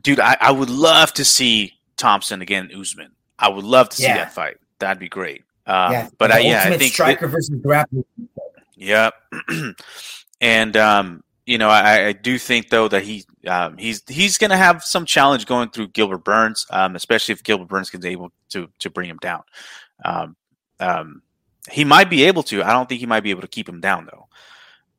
[0.01, 0.19] dude.
[0.19, 3.11] I, I would love to see Thompson again, Usman.
[3.39, 4.17] I would love to see yeah.
[4.17, 4.57] that fight.
[4.79, 5.43] That'd be great.
[5.65, 8.05] Um, yeah, but I, yeah, I think striker it, versus grappler.
[8.75, 9.09] Yeah,
[10.41, 14.51] and um, you know, I, I, do think though that he um, he's he's going
[14.51, 18.31] to have some challenge going through Gilbert Burns, um, especially if Gilbert Burns is able
[18.49, 19.43] to to bring him down.
[20.05, 20.35] Um,
[20.79, 21.21] um,
[21.71, 22.63] he might be able to.
[22.63, 24.27] I don't think he might be able to keep him down though.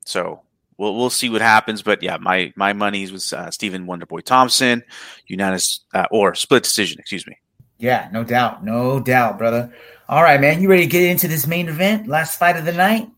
[0.05, 0.41] So
[0.77, 1.81] we'll we'll see what happens.
[1.81, 4.83] But yeah, my my money was uh, Stephen Wonderboy Thompson,
[5.27, 6.99] unanimous uh, or split decision.
[6.99, 7.37] Excuse me.
[7.79, 9.73] Yeah, no doubt, no doubt, brother.
[10.07, 10.61] All right, man.
[10.61, 12.07] You ready to get into this main event?
[12.07, 13.09] Last fight of the night?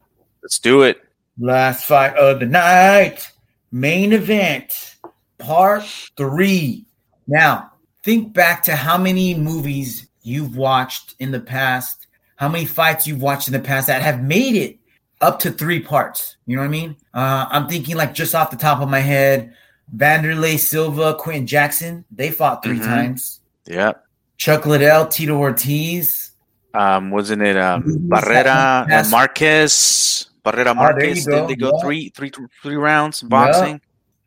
[0.44, 1.02] Let's do it.
[1.40, 3.32] Last fight of the night.
[3.72, 4.98] Main event,
[5.40, 5.84] part
[6.16, 6.86] three.
[7.28, 7.72] Now,
[8.04, 13.22] think back to how many movies you've watched in the past, how many fights you've
[13.22, 14.78] watched in the past that have made it
[15.22, 16.36] up to three parts.
[16.46, 16.98] You know what I mean?
[17.14, 19.54] Uh, I'm thinking like just off the top of my head,
[19.96, 22.86] Vanderlei Silva, Quinton Jackson, they fought 3 mm-hmm.
[22.86, 23.40] times.
[23.68, 24.04] Yep.
[24.42, 26.32] Chuck Liddell, Tito Ortiz,
[26.74, 30.32] um, wasn't it um, Barrera and Marquez?
[30.44, 31.28] Barrera ah, Marquez.
[31.28, 31.84] Oh, Did they go yeah.
[31.84, 32.32] three, three,
[32.64, 33.74] three rounds boxing?
[33.74, 33.80] Yeah.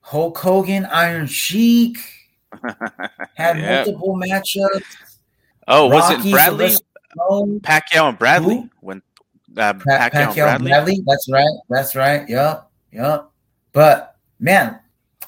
[0.02, 1.98] Hulk Hogan, Iron Sheik
[3.34, 3.86] had yep.
[3.86, 4.84] multiple matchups.
[5.66, 6.74] Oh, Rocky, was it Bradley?
[7.58, 8.70] Pacquiao and Bradley Who?
[8.82, 9.02] when
[9.56, 10.68] uh, pa- Pacquiao, Pacquiao and Bradley?
[10.70, 11.02] Bradley?
[11.08, 11.58] That's right.
[11.68, 12.28] That's right.
[12.28, 12.70] Yep.
[12.92, 13.30] Yep.
[13.72, 14.78] But man,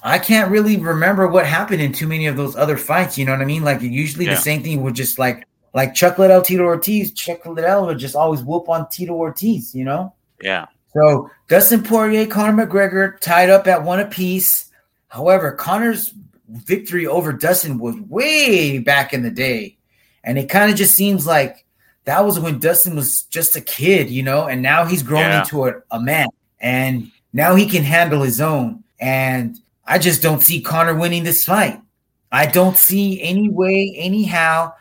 [0.06, 3.18] I can't really remember what happened in too many of those other fights.
[3.18, 3.64] You know what I mean?
[3.64, 4.36] Like usually yeah.
[4.36, 8.14] the same thing would just like like Chuck Liddell, Tito Ortiz, Chuck Liddell would just
[8.14, 10.14] always whoop on Tito Ortiz, you know?
[10.40, 10.66] Yeah.
[10.94, 14.70] So Dustin Poirier, Conor McGregor tied up at one apiece.
[15.08, 16.14] However, Conor's
[16.48, 19.76] victory over Dustin was way back in the day.
[20.22, 21.64] And it kind of just seems like
[22.04, 25.40] that was when Dustin was just a kid, you know, and now he's grown yeah.
[25.40, 26.28] into a, a man
[26.60, 28.84] and now he can handle his own.
[29.00, 31.80] And I just don't see Conor winning this fight.
[32.32, 34.72] I don't see any way, anyhow,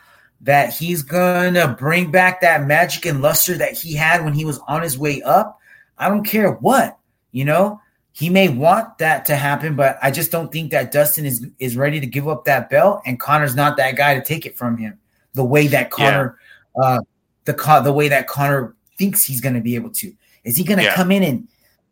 [0.41, 4.59] that he's gonna bring back that magic and luster that he had when he was
[4.67, 5.59] on his way up.
[5.97, 6.97] I don't care what,
[7.31, 7.79] you know.
[8.11, 11.75] He may want that to happen, but I just don't think that Dustin is is
[11.75, 14.77] ready to give up that belt, and Conor's not that guy to take it from
[14.77, 14.97] him.
[15.33, 16.39] The way that Conor,
[16.77, 16.83] yeah.
[16.83, 16.99] uh,
[17.43, 20.13] the the way that Conor thinks he's going to be able to.
[20.45, 20.95] Is he going to yeah.
[20.95, 21.47] come in and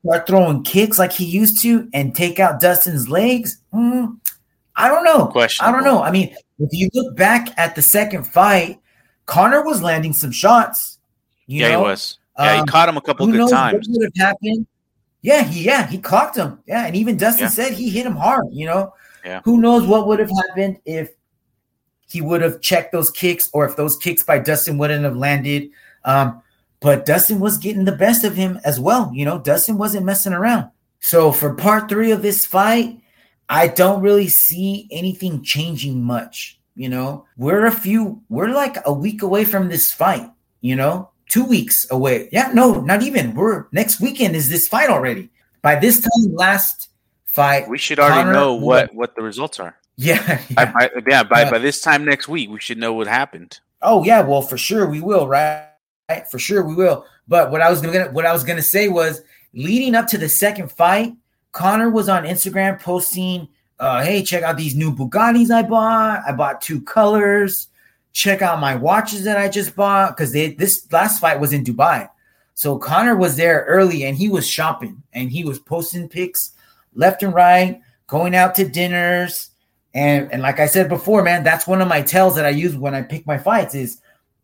[0.06, 3.58] start throwing kicks like he used to and take out Dustin's legs?
[3.74, 4.20] Mm,
[4.76, 5.28] I don't know.
[5.28, 5.66] Question.
[5.66, 6.02] I don't know.
[6.04, 8.80] I mean, if you look back at the second fight,
[9.26, 11.00] Conor was landing some shots.
[11.48, 11.80] yeah, know?
[11.80, 12.18] he was.
[12.38, 13.88] Yeah, um, he caught him a couple good times.
[13.88, 14.68] What would have happened?
[15.22, 16.60] Yeah, he yeah he clocked him.
[16.66, 17.50] Yeah, and even Dustin yeah.
[17.50, 18.48] said he hit him hard.
[18.52, 18.94] You know.
[19.24, 19.42] Yeah.
[19.46, 21.12] Who knows what would have happened if
[22.10, 25.70] he would have checked those kicks, or if those kicks by Dustin wouldn't have landed.
[26.04, 26.42] Um,
[26.84, 29.10] but Dustin was getting the best of him as well.
[29.14, 30.70] You know, Dustin wasn't messing around.
[31.00, 33.00] So for part three of this fight,
[33.50, 36.60] I don't really see anything changing much.
[36.76, 40.30] You know, we're a few, we're like a week away from this fight,
[40.60, 42.30] you know, two weeks away.
[42.32, 43.34] Yeah, no, not even.
[43.34, 45.30] We're next weekend is this fight already.
[45.62, 46.90] By this time, last
[47.26, 49.78] fight, we should already Conor, know what what the results are.
[49.96, 50.66] Yeah, yeah.
[50.74, 53.60] By, by, yeah, by, uh, by this time next week, we should know what happened.
[53.82, 55.68] Oh yeah, well for sure we will, right?
[56.30, 57.06] For sure we will.
[57.28, 59.22] But what I was gonna what I was gonna say was
[59.54, 61.14] leading up to the second fight,
[61.54, 63.48] Conor was on Instagram posting,
[63.80, 66.22] uh, "Hey, check out these new Bugattis I bought.
[66.28, 67.68] I bought two colors.
[68.12, 72.10] Check out my watches that I just bought because this last fight was in Dubai."
[72.56, 76.52] So Conor was there early and he was shopping and he was posting pics
[76.94, 79.50] left and right, going out to dinners.
[79.96, 82.76] And, and like I said before, man, that's one of my tells that I use
[82.76, 84.02] when I pick my fights is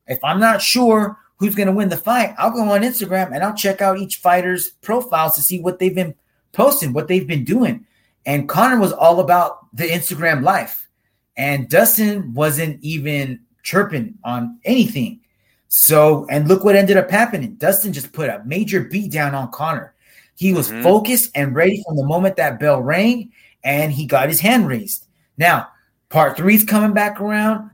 [0.07, 3.44] if I'm not sure who's going to win the fight, I'll go on Instagram and
[3.44, 6.16] I'll check out each fighter's profiles to see what they've been
[6.52, 7.86] posting, what they've been doing.
[8.26, 10.88] And Conor was all about the Instagram life.
[11.38, 15.22] And Dustin wasn't even chirping on anything.
[15.70, 17.56] So, and look what ended up happening.
[17.56, 19.94] Dustin just put a major beat down on Conor.
[20.36, 20.84] He was mm-hmm.
[20.84, 23.32] focused and ready from the moment that bell rang,
[23.64, 25.06] and he got his hand raised.
[25.38, 25.68] Now,
[26.10, 27.70] part three is coming back around.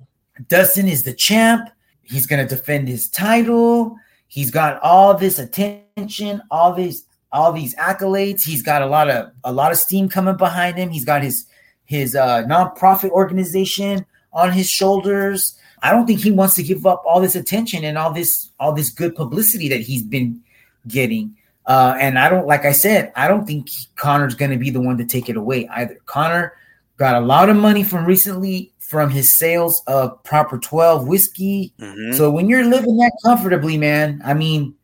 [0.49, 1.69] Dustin is the champ.
[2.05, 3.97] He's going to defend his title.
[4.27, 8.43] He's got all this attention, all these all these accolades.
[8.43, 10.89] He's got a lot of a lot of steam coming behind him.
[10.89, 11.45] He's got his
[11.85, 15.57] his uh, nonprofit organization on his shoulders.
[15.83, 18.73] I don't think he wants to give up all this attention and all this all
[18.73, 20.41] this good publicity that he's been
[20.87, 21.35] getting.
[21.65, 24.81] Uh, and I don't, like I said, I don't think Conor's going to be the
[24.81, 25.97] one to take it away either.
[26.05, 26.53] Conor
[26.97, 31.73] got a lot of money from recently from his sales of Proper 12 whiskey.
[31.79, 32.13] Mm-hmm.
[32.13, 34.75] So when you're living that comfortably, man, I mean,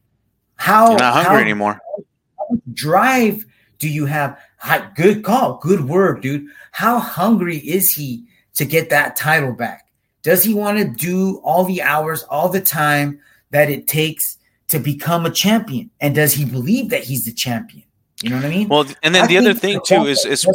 [0.55, 1.81] how you're not hungry how, anymore?
[2.37, 3.45] How drive
[3.77, 4.39] do you have?
[4.95, 6.47] Good call, good word, dude.
[6.71, 8.25] How hungry is he
[8.55, 9.87] to get that title back?
[10.23, 13.19] Does he want to do all the hours, all the time
[13.51, 14.37] that it takes
[14.67, 15.89] to become a champion?
[15.99, 17.83] And does he believe that he's the champion?
[18.21, 18.67] You know what I mean?
[18.67, 20.47] Well, and then I the other thing too is is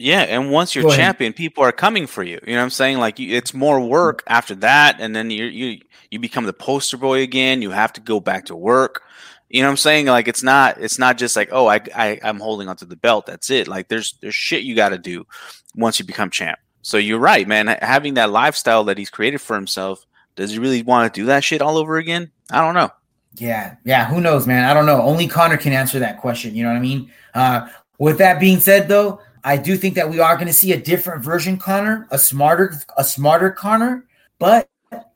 [0.00, 2.40] yeah, and once you're champion, people are coming for you.
[2.46, 2.98] You know what I'm saying?
[2.98, 5.80] Like you, it's more work after that, and then you you
[6.10, 7.60] you become the poster boy again.
[7.60, 9.02] You have to go back to work.
[9.50, 10.06] You know what I'm saying?
[10.06, 13.26] Like it's not it's not just like oh I, I I'm holding onto the belt.
[13.26, 13.68] That's it.
[13.68, 15.26] Like there's there's shit you got to do
[15.74, 16.58] once you become champ.
[16.80, 17.66] So you're right, man.
[17.66, 21.44] Having that lifestyle that he's created for himself, does he really want to do that
[21.44, 22.30] shit all over again?
[22.50, 22.90] I don't know.
[23.34, 24.06] Yeah, yeah.
[24.06, 24.64] Who knows, man?
[24.64, 25.02] I don't know.
[25.02, 26.54] Only Conor can answer that question.
[26.54, 27.12] You know what I mean?
[27.34, 30.72] Uh, with that being said, though, I do think that we are going to see
[30.72, 34.06] a different version Conor, a smarter, a smarter Conor,
[34.38, 34.68] but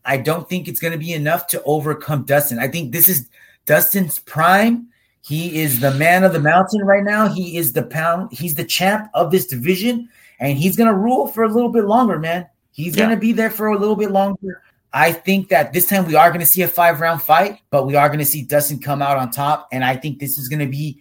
[0.05, 2.59] I don't think it's going to be enough to overcome Dustin.
[2.59, 3.29] I think this is
[3.66, 4.89] Dustin's prime.
[5.22, 7.29] He is the man of the mountain right now.
[7.29, 8.31] He is the pound.
[8.33, 10.09] He's the champ of this division
[10.39, 12.47] and he's going to rule for a little bit longer, man.
[12.72, 13.07] He's yeah.
[13.07, 14.62] going to be there for a little bit longer.
[14.93, 17.87] I think that this time we are going to see a five round fight, but
[17.87, 19.68] we are going to see Dustin come out on top.
[19.72, 21.01] And I think this is going to be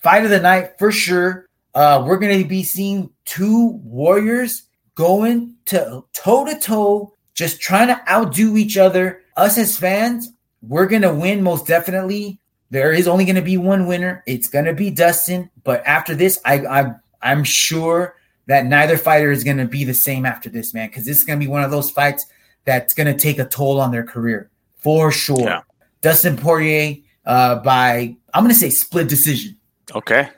[0.00, 1.48] fight of the night for sure.
[1.74, 4.64] Uh, we're going to be seeing two warriors
[4.94, 9.22] going to toe to toe, just trying to outdo each other.
[9.36, 10.30] Us as fans,
[10.62, 12.38] we're going to win most definitely.
[12.70, 14.22] There is only going to be one winner.
[14.26, 15.50] It's going to be Dustin.
[15.64, 18.16] But after this, I, I I'm sure
[18.46, 21.24] that neither fighter is going to be the same after this, man, because this is
[21.24, 22.26] going to be one of those fights
[22.64, 25.40] that's going to take a toll on their career for sure.
[25.40, 25.62] Yeah.
[26.02, 26.96] Dustin Poirier
[27.26, 29.56] uh, by I'm going to say split decision.
[29.94, 30.28] Okay.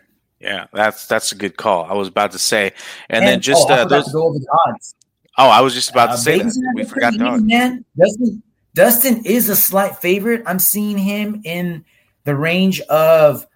[0.40, 1.84] Yeah, that's that's a good call.
[1.84, 2.72] I was about to say,
[3.08, 4.04] and, and then just oh, uh, those.
[4.06, 4.94] the odds.
[5.38, 6.72] Oh, I was just about to uh, say that.
[6.74, 8.42] We forgot the Man, Dustin,
[8.74, 10.42] Dustin is a slight favorite.
[10.46, 11.84] I'm seeing him in
[12.24, 13.46] the range of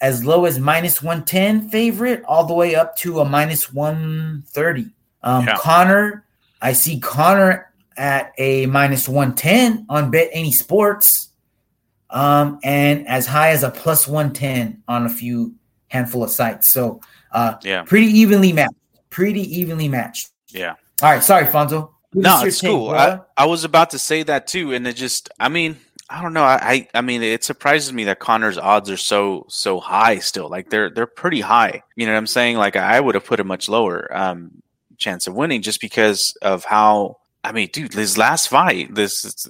[0.00, 4.90] as low as minus 110 favorite all the way up to a minus 130.
[5.22, 5.56] Um, yeah.
[5.56, 6.24] Conor,
[6.60, 11.28] I see Conor at a minus 110 on BetAnySports,
[12.10, 15.54] um, and as high as a plus 110 on a few
[15.88, 16.68] handful of sites.
[16.68, 17.00] So,
[17.32, 18.74] uh, yeah, pretty evenly matched.
[19.10, 20.30] Pretty evenly matched.
[20.48, 20.74] Yeah.
[21.02, 21.22] All right.
[21.22, 21.90] Sorry, Fonzo.
[22.14, 22.90] No, it's take, cool.
[22.90, 25.76] I, I was about to say that too, and it just, I mean,
[26.08, 26.44] I don't know.
[26.44, 30.48] I I mean, it surprises me that Conor's odds are so so high still.
[30.48, 31.82] Like they're they're pretty high.
[31.96, 32.56] You know what I'm saying?
[32.56, 34.62] Like I would have put a much lower um,
[34.98, 37.18] chance of winning just because of how.
[37.42, 39.46] I mean, dude, his last fight, this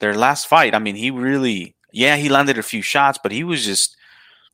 [0.00, 0.74] their last fight.
[0.74, 3.96] I mean, he really, yeah, he landed a few shots, but he was just,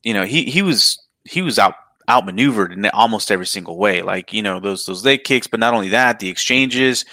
[0.03, 1.75] you know, he he was he was out
[2.09, 4.01] outmaneuvered in almost every single way.
[4.01, 7.05] Like you know those those leg kicks, but not only that, the exchanges.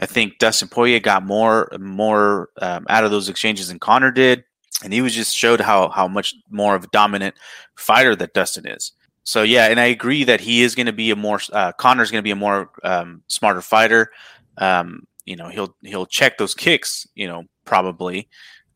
[0.00, 4.44] I think Dustin Poirier got more more um, out of those exchanges than Conor did,
[4.82, 7.34] and he was just showed how how much more of a dominant
[7.76, 8.92] fighter that Dustin is.
[9.24, 12.10] So yeah, and I agree that he is going to be a more uh, Conor's
[12.10, 14.10] going to be a more um, smarter fighter.
[14.58, 17.06] Um, you know, he'll he'll check those kicks.
[17.14, 18.28] You know, probably,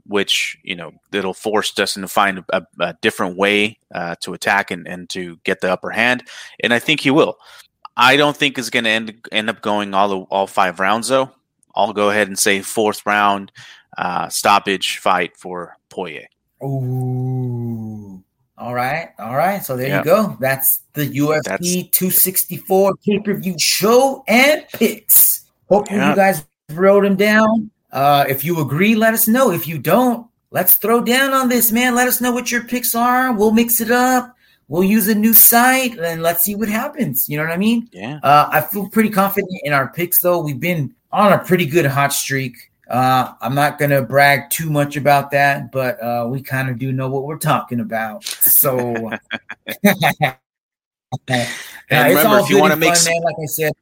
[0.08, 4.70] which you know it'll force Dustin to find a, a different way uh, to attack
[4.70, 6.24] and, and to get the upper hand.
[6.60, 7.38] And I think he will.
[7.96, 11.08] I don't think it's going to end end up going all the, all five rounds
[11.08, 11.30] though.
[11.74, 13.52] I'll go ahead and say fourth round
[13.96, 16.26] uh, stoppage fight for Poirier.
[16.62, 18.22] Ooh.
[18.56, 19.10] All right.
[19.18, 19.64] All right.
[19.64, 20.36] So there you go.
[20.40, 21.98] That's the UFC That's...
[21.98, 25.44] 264 pay per view show and picks.
[25.68, 27.70] Hopefully, you guys wrote them down.
[27.90, 29.50] Uh, if you agree, let us know.
[29.50, 31.94] If you don't, let's throw down on this, man.
[31.94, 33.32] Let us know what your picks are.
[33.32, 34.34] We'll mix it up.
[34.68, 37.28] We'll use a new site and let's see what happens.
[37.28, 37.88] You know what I mean?
[37.90, 38.20] Yeah.
[38.22, 40.40] Uh, I feel pretty confident in our picks, though.
[40.40, 42.54] We've been on a pretty good hot streak.
[42.88, 46.78] Uh, I'm not going to brag too much about that, but uh, we kind of
[46.78, 48.24] do know what we're talking about.
[48.24, 48.78] So,
[49.84, 50.38] and
[51.90, 53.72] remember, if you want to make fun, man, like I said,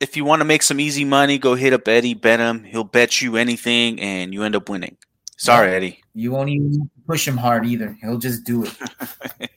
[0.00, 2.64] if you want to make some easy money, go hit up Eddie, bet him.
[2.64, 4.96] He'll bet you anything, and you end up winning.
[5.36, 6.02] Sorry, yeah, Eddie.
[6.14, 7.96] You won't even push him hard either.
[8.00, 8.74] He'll just do it.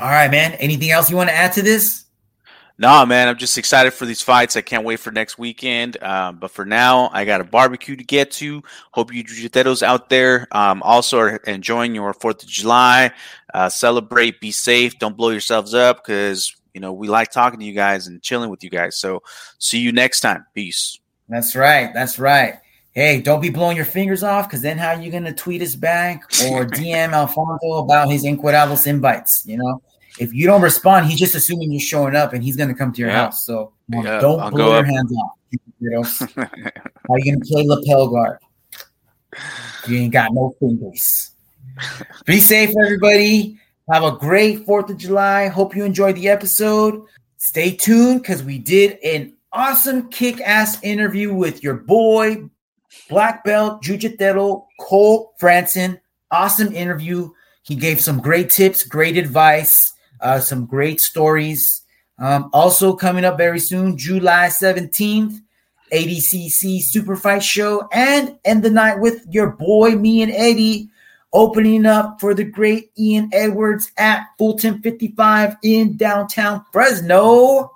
[0.00, 0.52] All right, man.
[0.52, 2.06] Anything else you want to add to this?
[2.78, 4.56] Nah, man, I'm just excited for these fights.
[4.56, 6.02] I can't wait for next weekend.
[6.02, 8.62] Um, but for now, I got a barbecue to get to.
[8.92, 13.12] Hope you jiu-jitsu out there um, also are enjoying your Fourth of July.
[13.52, 17.64] Uh, celebrate, be safe, don't blow yourselves up because you know we like talking to
[17.64, 18.96] you guys and chilling with you guys.
[18.96, 19.22] So
[19.58, 20.46] see you next time.
[20.54, 20.98] Peace.
[21.28, 21.92] That's right.
[21.94, 22.54] That's right.
[22.92, 25.74] Hey, don't be blowing your fingers off because then how are you gonna tweet us
[25.74, 29.46] back or DM Alfonso about his Inquirados invites?
[29.46, 29.82] You know
[30.18, 32.92] if you don't respond, he's just assuming you're showing up and he's going to come
[32.92, 33.24] to your yeah.
[33.24, 33.46] house.
[33.46, 34.86] So yeah, don't I'll blow your up.
[34.86, 35.32] hands off.
[35.80, 36.00] You know,
[37.10, 38.38] are you going to play lapel guard?
[39.88, 41.30] You ain't got no fingers.
[42.26, 43.58] Be safe, everybody.
[43.92, 45.48] Have a great 4th of July.
[45.48, 47.04] Hope you enjoyed the episode.
[47.36, 52.48] Stay tuned because we did an awesome kick ass interview with your boy,
[53.10, 56.00] black belt Jiu-Jitsu Cole Franson.
[56.30, 57.30] Awesome interview.
[57.64, 61.82] He gave some great tips, great advice uh, some great stories.
[62.18, 65.38] Um, also coming up very soon, July 17th,
[65.92, 70.88] ADCC Super Fight Show, and end the night with your boy, me and Eddie,
[71.32, 77.72] opening up for the great Ian Edwards at Fulton 55 in downtown Fresno.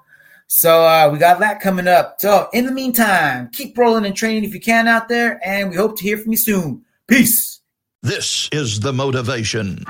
[0.48, 2.20] So uh, we got that coming up.
[2.20, 5.76] So in the meantime, keep rolling and training if you can out there, and we
[5.76, 6.84] hope to hear from you soon.
[7.09, 7.61] Peace.
[8.02, 9.84] This is the motivation.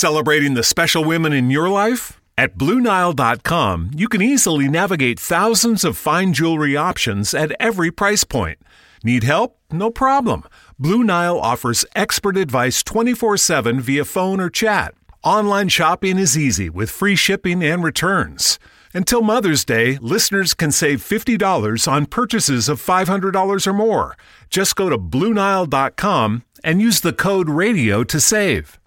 [0.00, 2.22] Celebrating the special women in your life?
[2.38, 8.58] At BlueNile.com, you can easily navigate thousands of fine jewelry options at every price point.
[9.04, 9.58] Need help?
[9.70, 10.44] No problem.
[10.78, 14.94] Blue Nile offers expert advice 24 7 via phone or chat.
[15.22, 18.58] Online shopping is easy with free shipping and returns.
[18.94, 24.16] Until Mother's Day, listeners can save $50 on purchases of $500 or more.
[24.48, 28.79] Just go to Blue BlueNile.com and use the code RADIO to save.